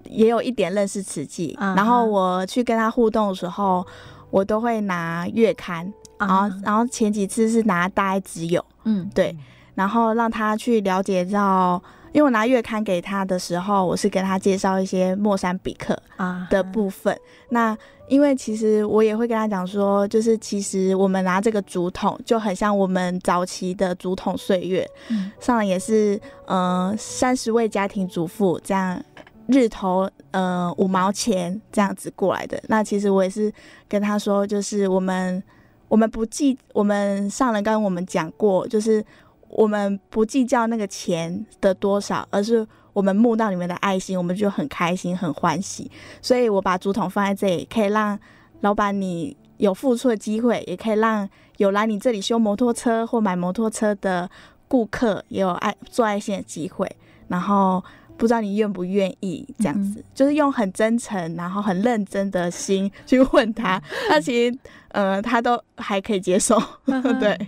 [0.05, 3.87] 也有一点认识慈济，嗯、然后我去跟他互动的时候，
[4.31, 9.37] 我都会拿月刊，然后、嗯、然后前几次是拿大爱之友，嗯，对，
[9.75, 11.83] 然后让他去了解到。
[12.13, 17.15] 因为我拿月刊给他的时候，我是跟他介绍一些莫桑比克啊的部分。
[17.15, 17.23] Uh huh.
[17.51, 17.79] 那
[18.09, 28.99] 因为其实我也会跟他讲说，就是其实我们拿这个竹筒就很像我们早期的竹筒岁月，嗯、上来也是呃三十位家庭主妇这样
[29.47, 32.59] 日头呃五毛钱这样子过来的。
[32.69, 33.53] 那其实我也是
[33.87, 35.43] 跟他说，就是我们
[35.89, 39.05] 我们不计，我们上人跟我们讲过，就是
[39.49, 45.91] 我们不计较那个钱的多少，而是我们募到你们的爱心，我们就很开心很欢喜。
[46.21, 48.19] 所以我把竹筒放在这里，可以让
[48.61, 54.29] 老板你有付出的机会，也可以让有来你这里修摩托车或买摩托车的
[54.69, 56.91] 顾客也有爱做爱心的机会。
[57.29, 57.83] 然后
[58.17, 66.61] 不知道你愿不愿意这样子，嗯、就是用很真诚，然后很认真的心去问他，那其实呃他都还可以接受，
[67.21, 67.39] 对，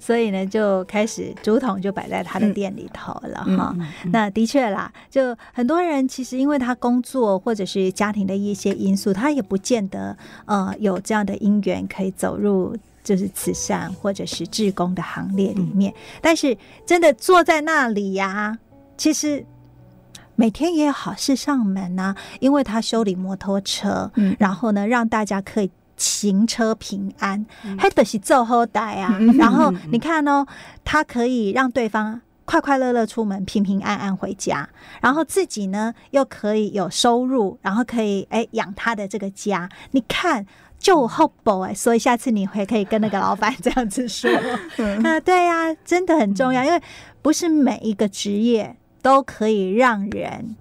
[0.00, 3.76] 所以呢就开始竹筒就摆在他的店里头了哈。
[4.12, 15.92] 那的确啦，就很多人其实因为他工作或者是家庭的一些因素，他也不见得呃有这样的因缘可以走入就是慈善或者是志工的行列里面。
[15.92, 18.58] 嗯、但是真的坐在那里呀、啊。
[18.96, 19.46] 其实
[20.34, 27.44] 每天也有好事上门呐、啊，因为他修理摩托车，嗯，然后呢，让大家可以行车平安，
[27.78, 29.18] 还得是做好歹啊。
[29.20, 30.46] 嗯、 然后你看哦，
[30.84, 34.66] 他可以让对方快快乐乐出门，平平安安回家，
[35.02, 39.68] 然后自己呢又可以有收入，然后可以哎养他的这个家。
[39.90, 40.46] 你看
[40.78, 44.30] 就好宝哎，所以下次你会可以跟那个老板这样子说，
[45.24, 46.80] 对呀、啊，真的很重要，因为
[47.20, 48.76] 不是每一个职业。
[49.00, 50.56] 都可以让人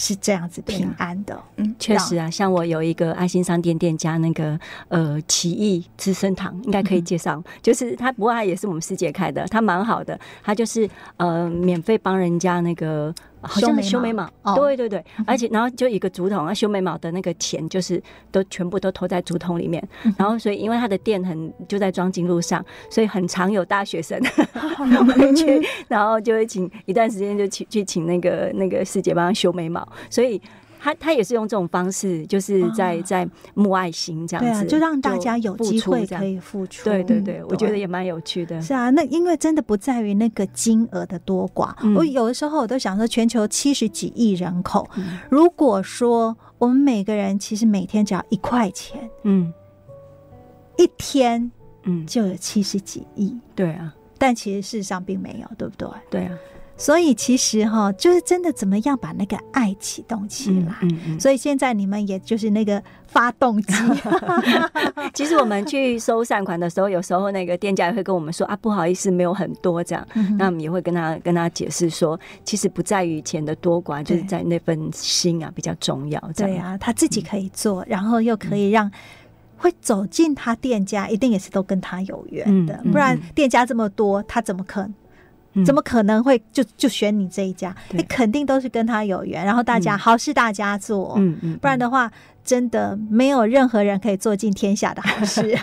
[0.00, 13.12] 是这样子平安的，嗯，确实啊，像我有一个爱心商店店家，那个呃奇异资生堂，应该可以介绍，嗯、就是他，不过他也是我们师姐开的，他蛮好的，他就是呃免费帮人家那个。
[13.42, 19.86] 好像修眉毛，对对对，而且然后就一个竹筒啊，修眉毛的那个钱就是都全部都投在竹筒里面，
[20.16, 24.20] 然后所以因为他的店很就在庄金路上，所以很常有大学生
[25.14, 30.40] 会去，然后就会请一段时间就去去请那个那个师姐帮他修眉毛，所以。
[30.80, 36.84] 他他也是用这种方式，就是在在募爱心这样子，就让大家有机会可以付出。
[36.84, 38.60] 对对对，我觉得也蛮有趣的。
[38.62, 41.74] 是啊，那因为真的不在于那个金额的多寡。
[41.94, 44.88] 我有的时候我都想说，全球七十几亿人口，
[45.28, 49.52] 如果说我们每个人其实每天只要一块钱，嗯，
[50.76, 51.50] 一天，
[51.84, 53.36] 嗯，就有七十几亿。
[53.54, 55.88] 对啊，但其实事实上并没有，对不对？
[56.10, 56.38] 对啊。
[56.78, 60.72] 所以其实哈，就是真的怎么样把那个爱启动起来。
[60.82, 63.74] 嗯嗯嗯、所以现在你们也就是那个发动机。
[65.12, 70.06] 其实我们去收善款的时候，有时候那个店家也会跟我们说啊，不好意思，没有很多这样。
[70.14, 76.22] 嗯、那我们也会跟他跟他解释说，其实不在于钱的多寡，就是在那份心啊比较重要。
[76.36, 78.88] 对啊，他自己可以做，嗯、然后又可以让
[79.56, 84.94] 会走进他店家，一定也是都跟他有缘的，嗯、不然店家这么多，他怎么可能？
[85.64, 87.74] 怎么可能会就就选你这一家？
[87.90, 92.10] 你肯定都是跟他有缘，然后大家好事大家做，嗯嗯，不然的话，
[92.48, 95.54] 真的没有任何人可以做尽天下的好事。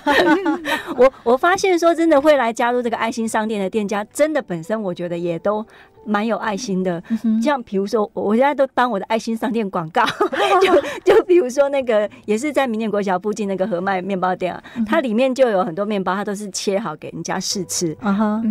[0.96, 5.66] 我我发现说，真的会来加入这个爱心商店的店家，真的本身我觉得也都。
[6.08, 7.02] 蛮有爱心的，
[7.42, 10.06] 像比如说，我现在都帮我的爱心商店广告，
[10.62, 10.72] 就
[11.16, 17.98] 就比如说那个也是在明年国小附近那个和麦面包店啊，它里面就有很多面包，它都是切好给人家试吃，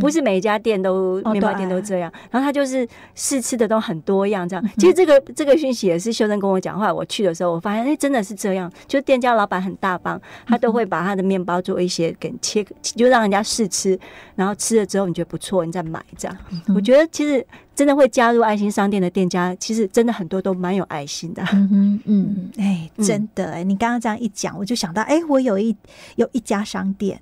[0.00, 4.70] 不是每一家店都面包店都这样，然后它就是试吃的都很多样这样。
[4.76, 13.98] 其实这个这个讯息也是秀珍跟我讲话，我去的时候我发现哎真的是这样，就店家老板很大方，他都会把他的面包做一些给切，就让人家试吃，
[14.34, 16.36] 然后吃了之后你觉得不错，你再买这样。
[16.74, 17.46] 我觉得其实。
[17.74, 21.42] 真的会加入爱心商店的店家，其实真的很多都蛮有爱心的。
[21.52, 25.76] 嗯嗯，哎，真的哎，你刚刚这样一讲，我就想到，哎，我有一
[26.14, 27.20] 有一家商店。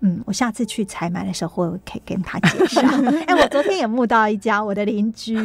[0.00, 2.80] 嗯，我下次去采买的时候，会可以跟他介绍。
[3.26, 5.36] 哎、欸，我昨天也募到一家我的邻居，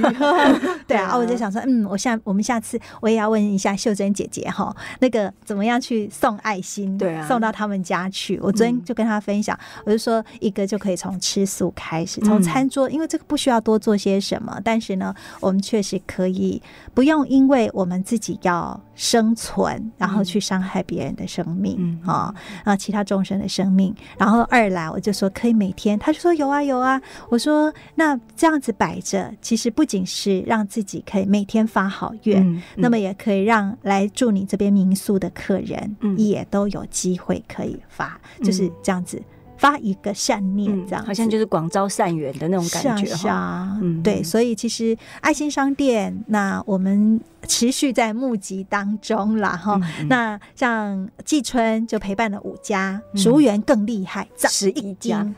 [0.88, 8.40] 对啊，我就想说，嗯，我下我们下次我也要问一下秀珍姐姐哈，那个怎么样去送爱心，对啊，送到他们家去。
[8.44, 16.62] 我昨天就跟他分享，嗯、我就说一个就可以从吃素开始，从餐桌，因为这个不需要多做些什么，但是呢，我们确实可以
[16.94, 22.34] 不用因为我们自己要生存，然后去伤害别人的生命啊
[22.64, 24.44] 啊，其他众生的生命，然后。
[24.50, 27.02] 二来，我就说可以每天，他就说有啊有啊。
[27.30, 39.20] 我说那这样子摆着，其实不仅是让自己可以每天发好愿，那么也可以让来住你这边民宿的客人，嗯、也都有机会可以发，嗯、就是这样子
[39.58, 47.20] 发一个善念，这样、嗯、好像就是广招善缘的那种感觉，是啊，嗯，对，所以其实爱心商店，那我们。
[47.46, 49.78] 持续在募集当中啦哈，
[50.08, 55.30] 那像季春就陪伴了五家，淑园更厉害，十一家，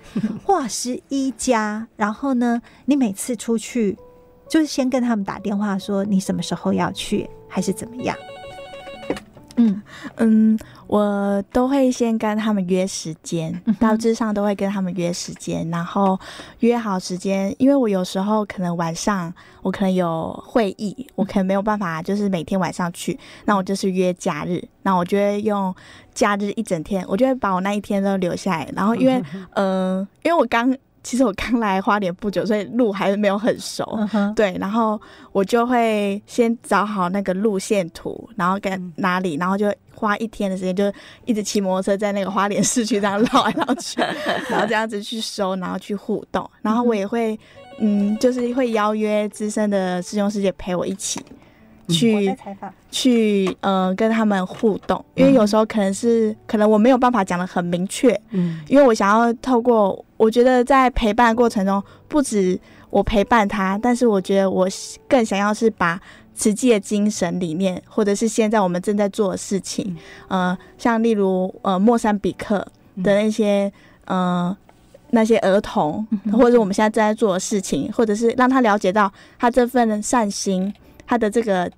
[0.46, 1.88] 哇，十一家。
[1.96, 3.98] 然后呢，你每次出去
[4.48, 8.16] 就是先跟他们打电话说你什么时候要去，还是怎么样？
[9.58, 9.82] 嗯
[10.18, 16.20] 嗯，我都会先跟他们约时间，大致上都会跟他们约时间，然后
[16.60, 17.56] 约好时间。
[17.58, 25.74] 因为我有时候可能晚上我可能有会议，我可能没有办法，就是每天晚上去，那我就是约假日，那我就会用
[26.14, 28.70] 假日一整天，我就会把我那一天都留下来。
[28.76, 29.22] 然后因为
[29.54, 30.76] 嗯、 呃，因为我刚。
[31.06, 33.84] 其实我刚来花莲不久，所以路还是没有很熟。
[34.12, 34.34] Uh.
[34.34, 35.00] 对，然后
[35.32, 40.92] 我就会先找好那个路线图，然后跟哪里，然后就花一天的时间，就
[41.26, 44.02] 一直骑摩托车在那个花莲市区这样绕来绕去，
[44.50, 46.50] 然后这样子去收，然后去互动。
[46.64, 47.40] 然后我也会，
[47.78, 51.24] 嗯，就是会邀约资深的师兄师姐陪我一起。
[51.88, 52.36] 去
[52.90, 62.60] 去呃跟他们互动，因为有时候可能是、嗯、可能我没有办法讲得很明确，嗯，因为我想要透过，我觉得在陪伴过程中，不止
[62.90, 64.68] 我陪伴他，但是我觉得我
[65.08, 66.00] 更想要是把
[66.34, 69.96] 慈济的精神理念，或者是现在我们正在做的事情，
[70.30, 72.60] 嗯、呃，像例如呃莫桑比克
[73.04, 73.72] 的那些、
[74.06, 74.58] 嗯、呃
[75.12, 80.74] 那些儿童，或者我们现在正在做的事情，或者是让他了解到他这份善心。
[81.08, 81.72] 他的这个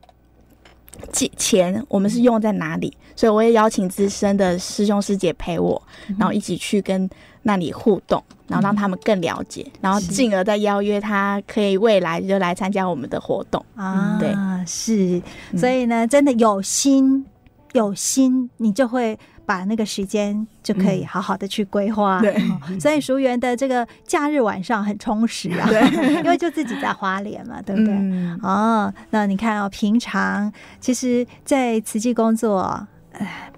[1.13, 2.95] 钱，我们是用在哪里？
[3.13, 5.81] 所以我也邀请资深的师兄师姐陪我，
[6.17, 7.09] 然后一起去跟
[7.47, 14.17] 那里互动，然后让他们更了解，然后进而再邀约他，可以未来就来参加我们的活动啊。
[14.19, 14.35] 对，
[14.67, 15.21] 是，
[15.57, 17.25] 所以呢，真的有心，
[17.71, 19.17] 有心，你就会。
[19.47, 22.35] 把那个时间就可以好好的去规划，对，
[22.81, 25.79] 所以淑媛的这个假日晚上很充实啊，对，
[26.19, 27.93] 因为就自己在花莲嘛， 对不对？
[27.93, 33.49] 嗯、哦，那你看哦，平常其实，在慈济工作，哎。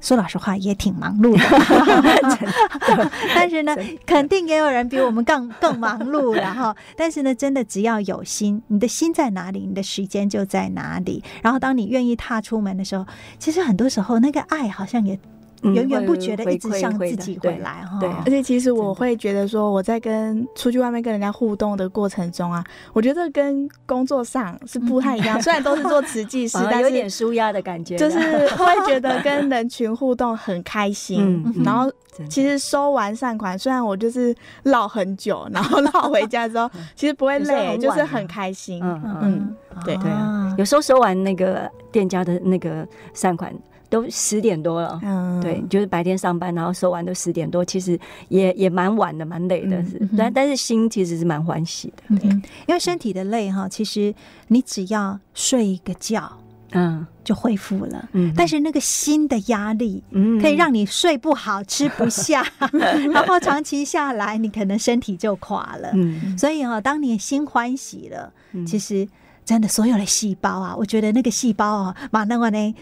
[0.00, 3.76] 说老实话，也挺忙碌的， 但是呢，
[4.06, 6.34] 肯定也有人比我们更更忙碌。
[6.34, 11.22] 然后，但是呢，真的只要有心，你的心在哪里，你的时间就在哪里。
[11.42, 13.06] 然后，当你愿意踏出门的时候，
[13.38, 15.18] 其实很多时候那个爱好像也。
[15.62, 25.40] 源源不绝的一直向自己回来哈，对，而且其实我会觉得说，我在跟出去外面跟人家互动的过程中啊，我觉得跟工作上是不太一样。
[25.42, 28.18] 虽然都是做慈济师， 但是有点舒压的感觉，就是
[28.50, 31.44] 会觉得跟人群互动很开心。
[31.64, 31.90] 然后
[32.28, 38.80] 其实收完善款，虽然我就是绕很久，然后绕回家之后， 其实不会累，就是很开心。
[38.82, 40.10] 嗯嗯，对对，
[40.56, 43.52] 有时候收完那个店家的那个善款。
[43.90, 49.82] 都十点多了，嗯，对，就是白天上班，然后收完都十点多，其实也也蛮晚的，蛮累的，
[50.16, 54.14] 但但是心其实是蛮欢喜的，嗯，因为身体的累哈，其实
[54.48, 56.30] 你只要睡一个觉，
[56.72, 69.08] 嗯，就恢复了，嗯，但是那个心的压力，嗯，可以让你睡不好，吃不下，嗯、 然后长期下来，你可能身体就垮了，嗯，所以哈，当你心欢喜了，嗯，其实
[69.46, 72.74] 真的所有的细胞啊，我觉得那个细胞啊，马那个呢。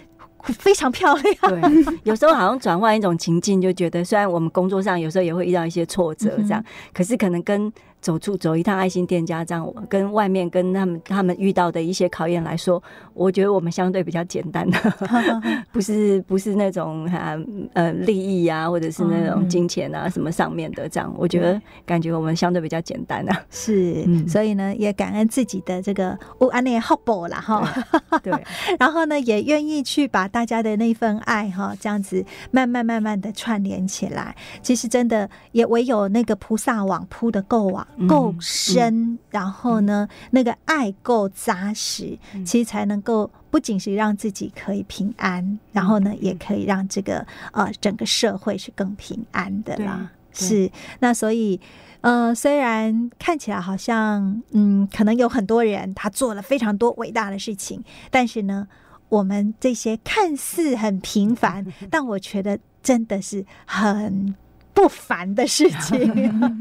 [0.55, 1.34] 非常漂亮。
[1.42, 7.72] 对，有时候好像转换一种情境，就觉得虽然我们工作上有时候也会遇到一些挫折，这样，可是可能跟。
[8.07, 12.80] 走出走一趟爱心店家，这样跟外面跟他们他们遇到的一些考验来说，
[13.14, 14.78] 我觉得我们相对比较简单的，
[15.72, 17.36] 不是不是那种哈
[17.72, 23.42] 呃利益啊，或者是那种金钱啊什么上面的这样，我觉得感觉我们相对比较简单啊。
[23.50, 27.68] 是，嗯、所以呢，也感恩自己的这个乌安内好宝啦哈。
[28.22, 28.32] 对，
[28.78, 34.36] 然后呢，也愿意去把大家的那份爱哈，这样子慢慢慢慢的串联起来。
[34.62, 37.84] 其实真的也唯有那个菩萨网铺的够网。
[38.09, 50.11] 够深，嗯，然后呢，嗯，那个爱够扎实，嗯，其实才能够不仅是让自己可以平安，嗯，然后呢，也可以让这个呃整个社会是更平安的啦。
[50.32, 50.70] 是，
[51.01, 51.59] 那所以
[52.03, 58.68] 呃，虽然看起来好像嗯，可能有很多人他做了非常多伟大的事情，但是呢，
[59.09, 64.34] 我们这些看似很平凡， 但我觉得真的是很。
[64.77, 66.53] 不凡的事情，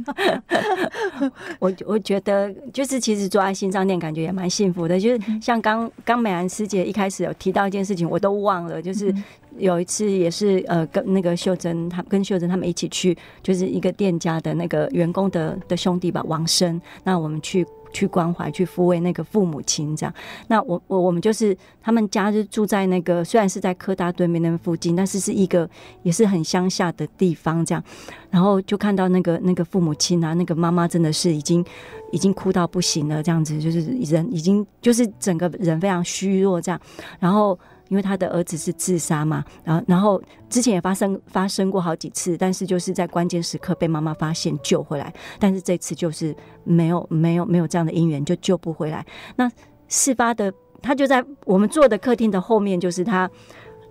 [1.59, 9.13] 我我觉得就是其实做爱心商店感觉也蛮幸福的，就是像刚刚美兰师姐一开始有提到一件事情，我都忘了，就是
[9.57, 17.68] 有一次也是呃跟那个秀珍他跟秀珍他们一起去，就是一个店家的那个员工的的兄弟吧王生，那我们去。
[17.95, 20.13] 去关怀、去抚慰那个父母亲，这样。
[20.47, 25.69] 那我我我们就是他们家就住在那个虽然是在科大对面那附近，但是是一个
[26.03, 27.81] 也是很乡下的地方，这样。
[28.29, 31.63] 然后就看到那个那个父母亲啊，那个妈妈真的是已经
[32.11, 36.79] 已经哭到不行了，这样子就是人已经就是整个人非常虚弱这样。
[37.17, 37.57] 然后
[37.89, 49.05] 因为他的儿子是自杀嘛，然后然后之前也发生发生过好几次，但是就是在关键时刻被妈妈发现救回来，但是这次就是没有没有没有这样的因缘就救不回来。
[49.36, 49.49] 那
[49.88, 53.29] 事发的他就在我们坐的客厅的后面，就是他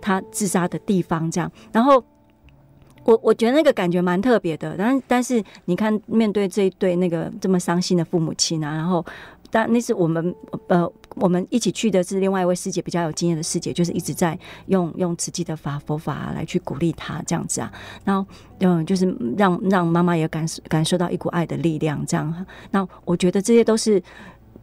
[0.01, 1.49] 他自杀的地方，这样。
[1.71, 2.03] 然后
[3.05, 9.05] 我我觉得那个感觉蛮特别的，但但是你看面对这一对那个这么伤心的父母亲啊，然后。
[9.55, 10.35] 但那是我们
[10.67, 10.85] 呃，
[11.15, 17.71] 我们一起去的是另外一位师姐，比较有经验的师姐，就是一直在用用慈济的法佛法来去鼓励他这样子啊，
[18.03, 18.27] 然后
[18.59, 22.45] 嗯，就是让让妈妈也感受感受到一股爱的力量这样。
[22.71, 24.03] 那我觉得这些都是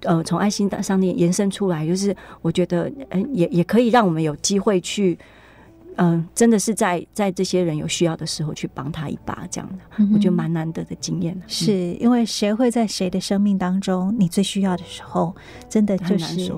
[0.02, 5.18] 呃从爱心的上面延伸出来，就是我觉得嗯也也可以让我们有机会去。
[5.96, 11.40] 嗯，真的是在在这些人有需要的时候去帮他一把，这样的，嗯、我觉得蛮难得的经验。
[11.46, 15.34] 是因为谁会在谁的生命当中，你最需要的时候，
[15.68, 16.52] 真的就是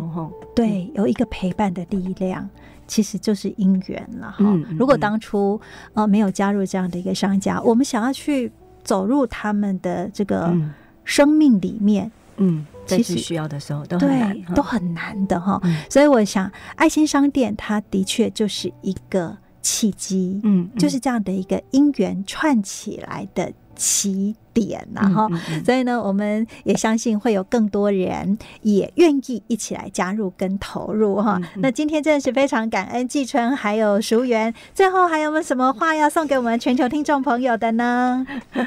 [0.54, 2.48] 对，有一个陪伴的力量，
[2.86, 4.36] 其实就是因缘了哈。
[4.40, 5.60] 嗯、如果当初
[5.94, 10.56] 呃没有加入这样的一个商家，我们想要去走入他们的这个
[11.04, 12.64] 生命里面，嗯。
[12.86, 15.60] 其实需要的时候都很难，对，都很难的哈。
[15.64, 31.40] 嗯、所以我想，爱心商店它的确就是一个契机，嗯，嗯就是这样的一个因缘串起来的起点，然后，嗯嗯嗯、所以呢，我们也相信会有更多人也愿意一起来加入跟投入哈。
[31.56, 38.24] 那今天真的是非常感恩季春还有淑媛，最后还有没有什么话要送给我们全球听众朋友的呢？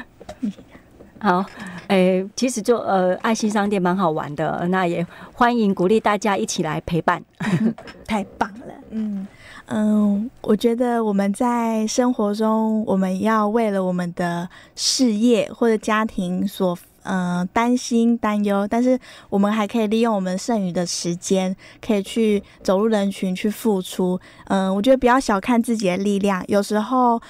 [1.20, 1.44] 好，
[1.88, 7.20] 哎、欸，其实做呃爱心商店蛮好玩的，那也欢迎鼓励大家一起来陪伴，
[8.06, 8.74] 太棒了。
[8.90, 9.26] 嗯
[9.66, 18.98] 嗯，我觉得我们在生活中，我们要为了我们的事业或者家庭所呃担心担忧，但是
[19.28, 21.54] 我们还可以利用我们剩余的时间，
[21.84, 24.18] 可以去走入人群去付出。
[24.46, 27.20] 嗯，我觉得不要小看自己的力量，有时候。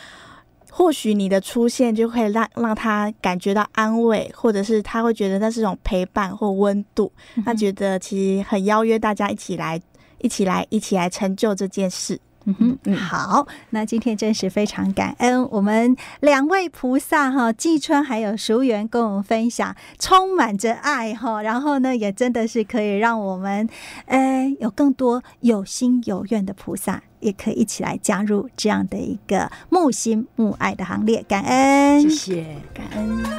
[0.79, 7.11] 或许你的出现就会让让他感觉到安慰，或者是他会觉得那是种陪伴或温度，
[7.45, 9.81] 他觉得其实很邀约大家一起来，
[10.18, 12.20] 一起来，一起来成就这件事。
[12.45, 23.68] 嗯哼，嗯，好，那今天真是非常感恩我们两位菩萨哈，季春还有淑媛跟我们分享，充满着爱哈，然后呢，也真的是可以让我们，
[24.07, 33.38] 呃，有更多有心有愿的菩萨，也可以一起来加入这样的一个木心木爱的行列，感恩，谢谢，感恩。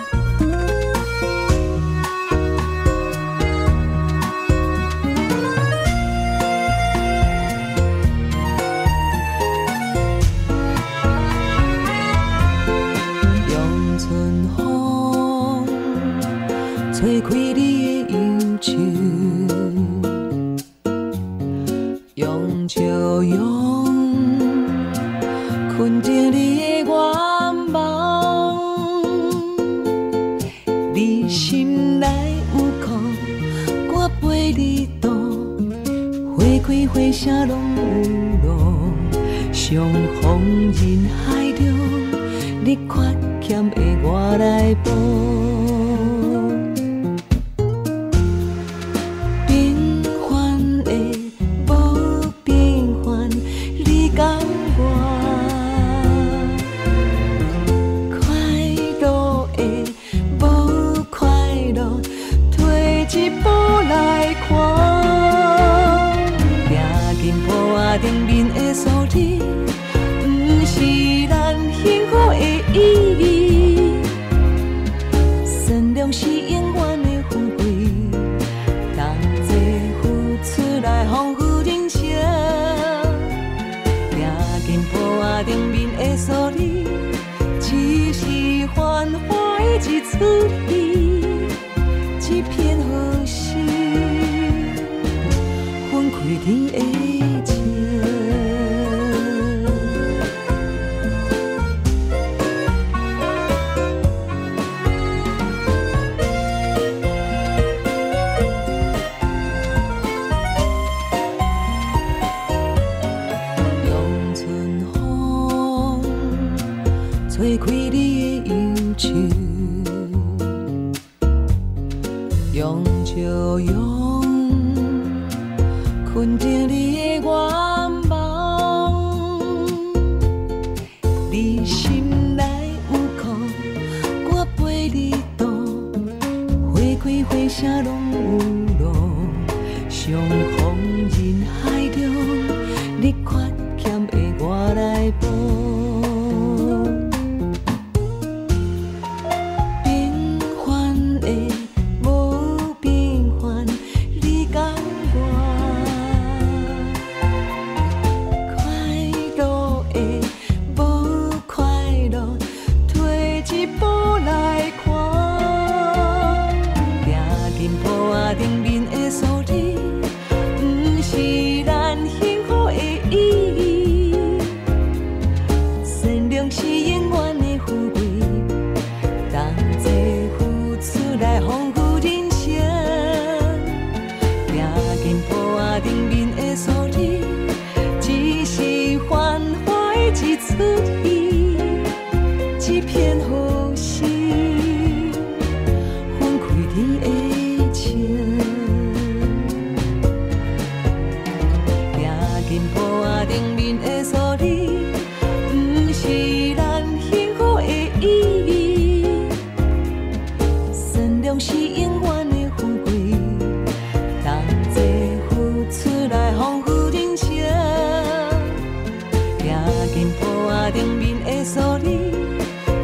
[219.65, 221.87] 车墘波啊顶面的疏离，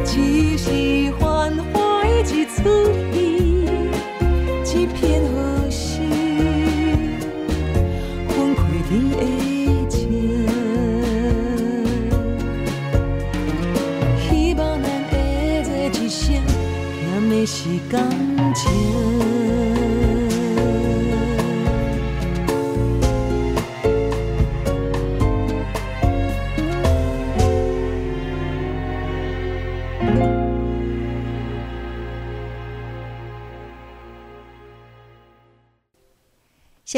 [0.04, 2.56] 只是繁华的一出
[3.12, 3.14] 戏，
[4.74, 5.34] 一片好
[5.70, 6.02] 戏，
[8.28, 8.58] 分开
[8.90, 9.96] 你的情。
[14.20, 15.12] 希望咱下
[15.92, 16.24] 坐一生，
[17.00, 17.56] 还袂时
[17.90, 18.25] 间。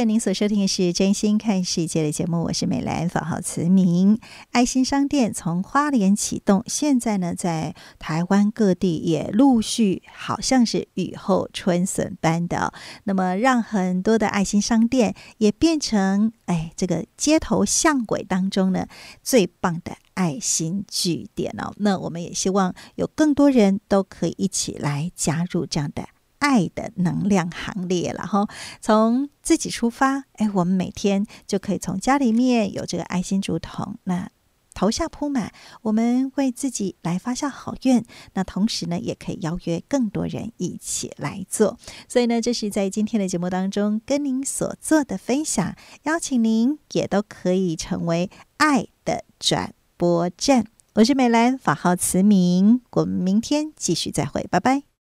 [0.04, 4.20] 您所收听的是《真心看世界》的节目，我是美兰，法号慈明。
[4.52, 12.72] 爱心商店从花莲启动，现在呢，在台湾各地也陆续，好像是雨后春笋般的，
[13.04, 18.86] 那么让很多的爱心商店也变成哎，这个街头巷尾当中呢
[19.22, 21.72] 最棒的爱心据点哦。
[21.78, 26.06] 那我们也希望有更多人都可以一起来加入这样的。
[26.38, 28.48] 爱的能量行列然后，
[28.80, 34.30] 从自己出发，哎，我们每天就可以从家里面有这个爱心竹筒，那
[34.74, 41.76] 头下铺满，我们为自己来发下好愿，那同时呢，也可以邀约更多人一起来做。
[42.08, 45.74] 所以呢，这是在今天的节目当中跟您所做的分享，
[46.04, 50.66] 邀请您也都可以成为爱的转播站。
[50.94, 54.97] 我是美兰，法号慈明，我们明天继续再会，拜拜。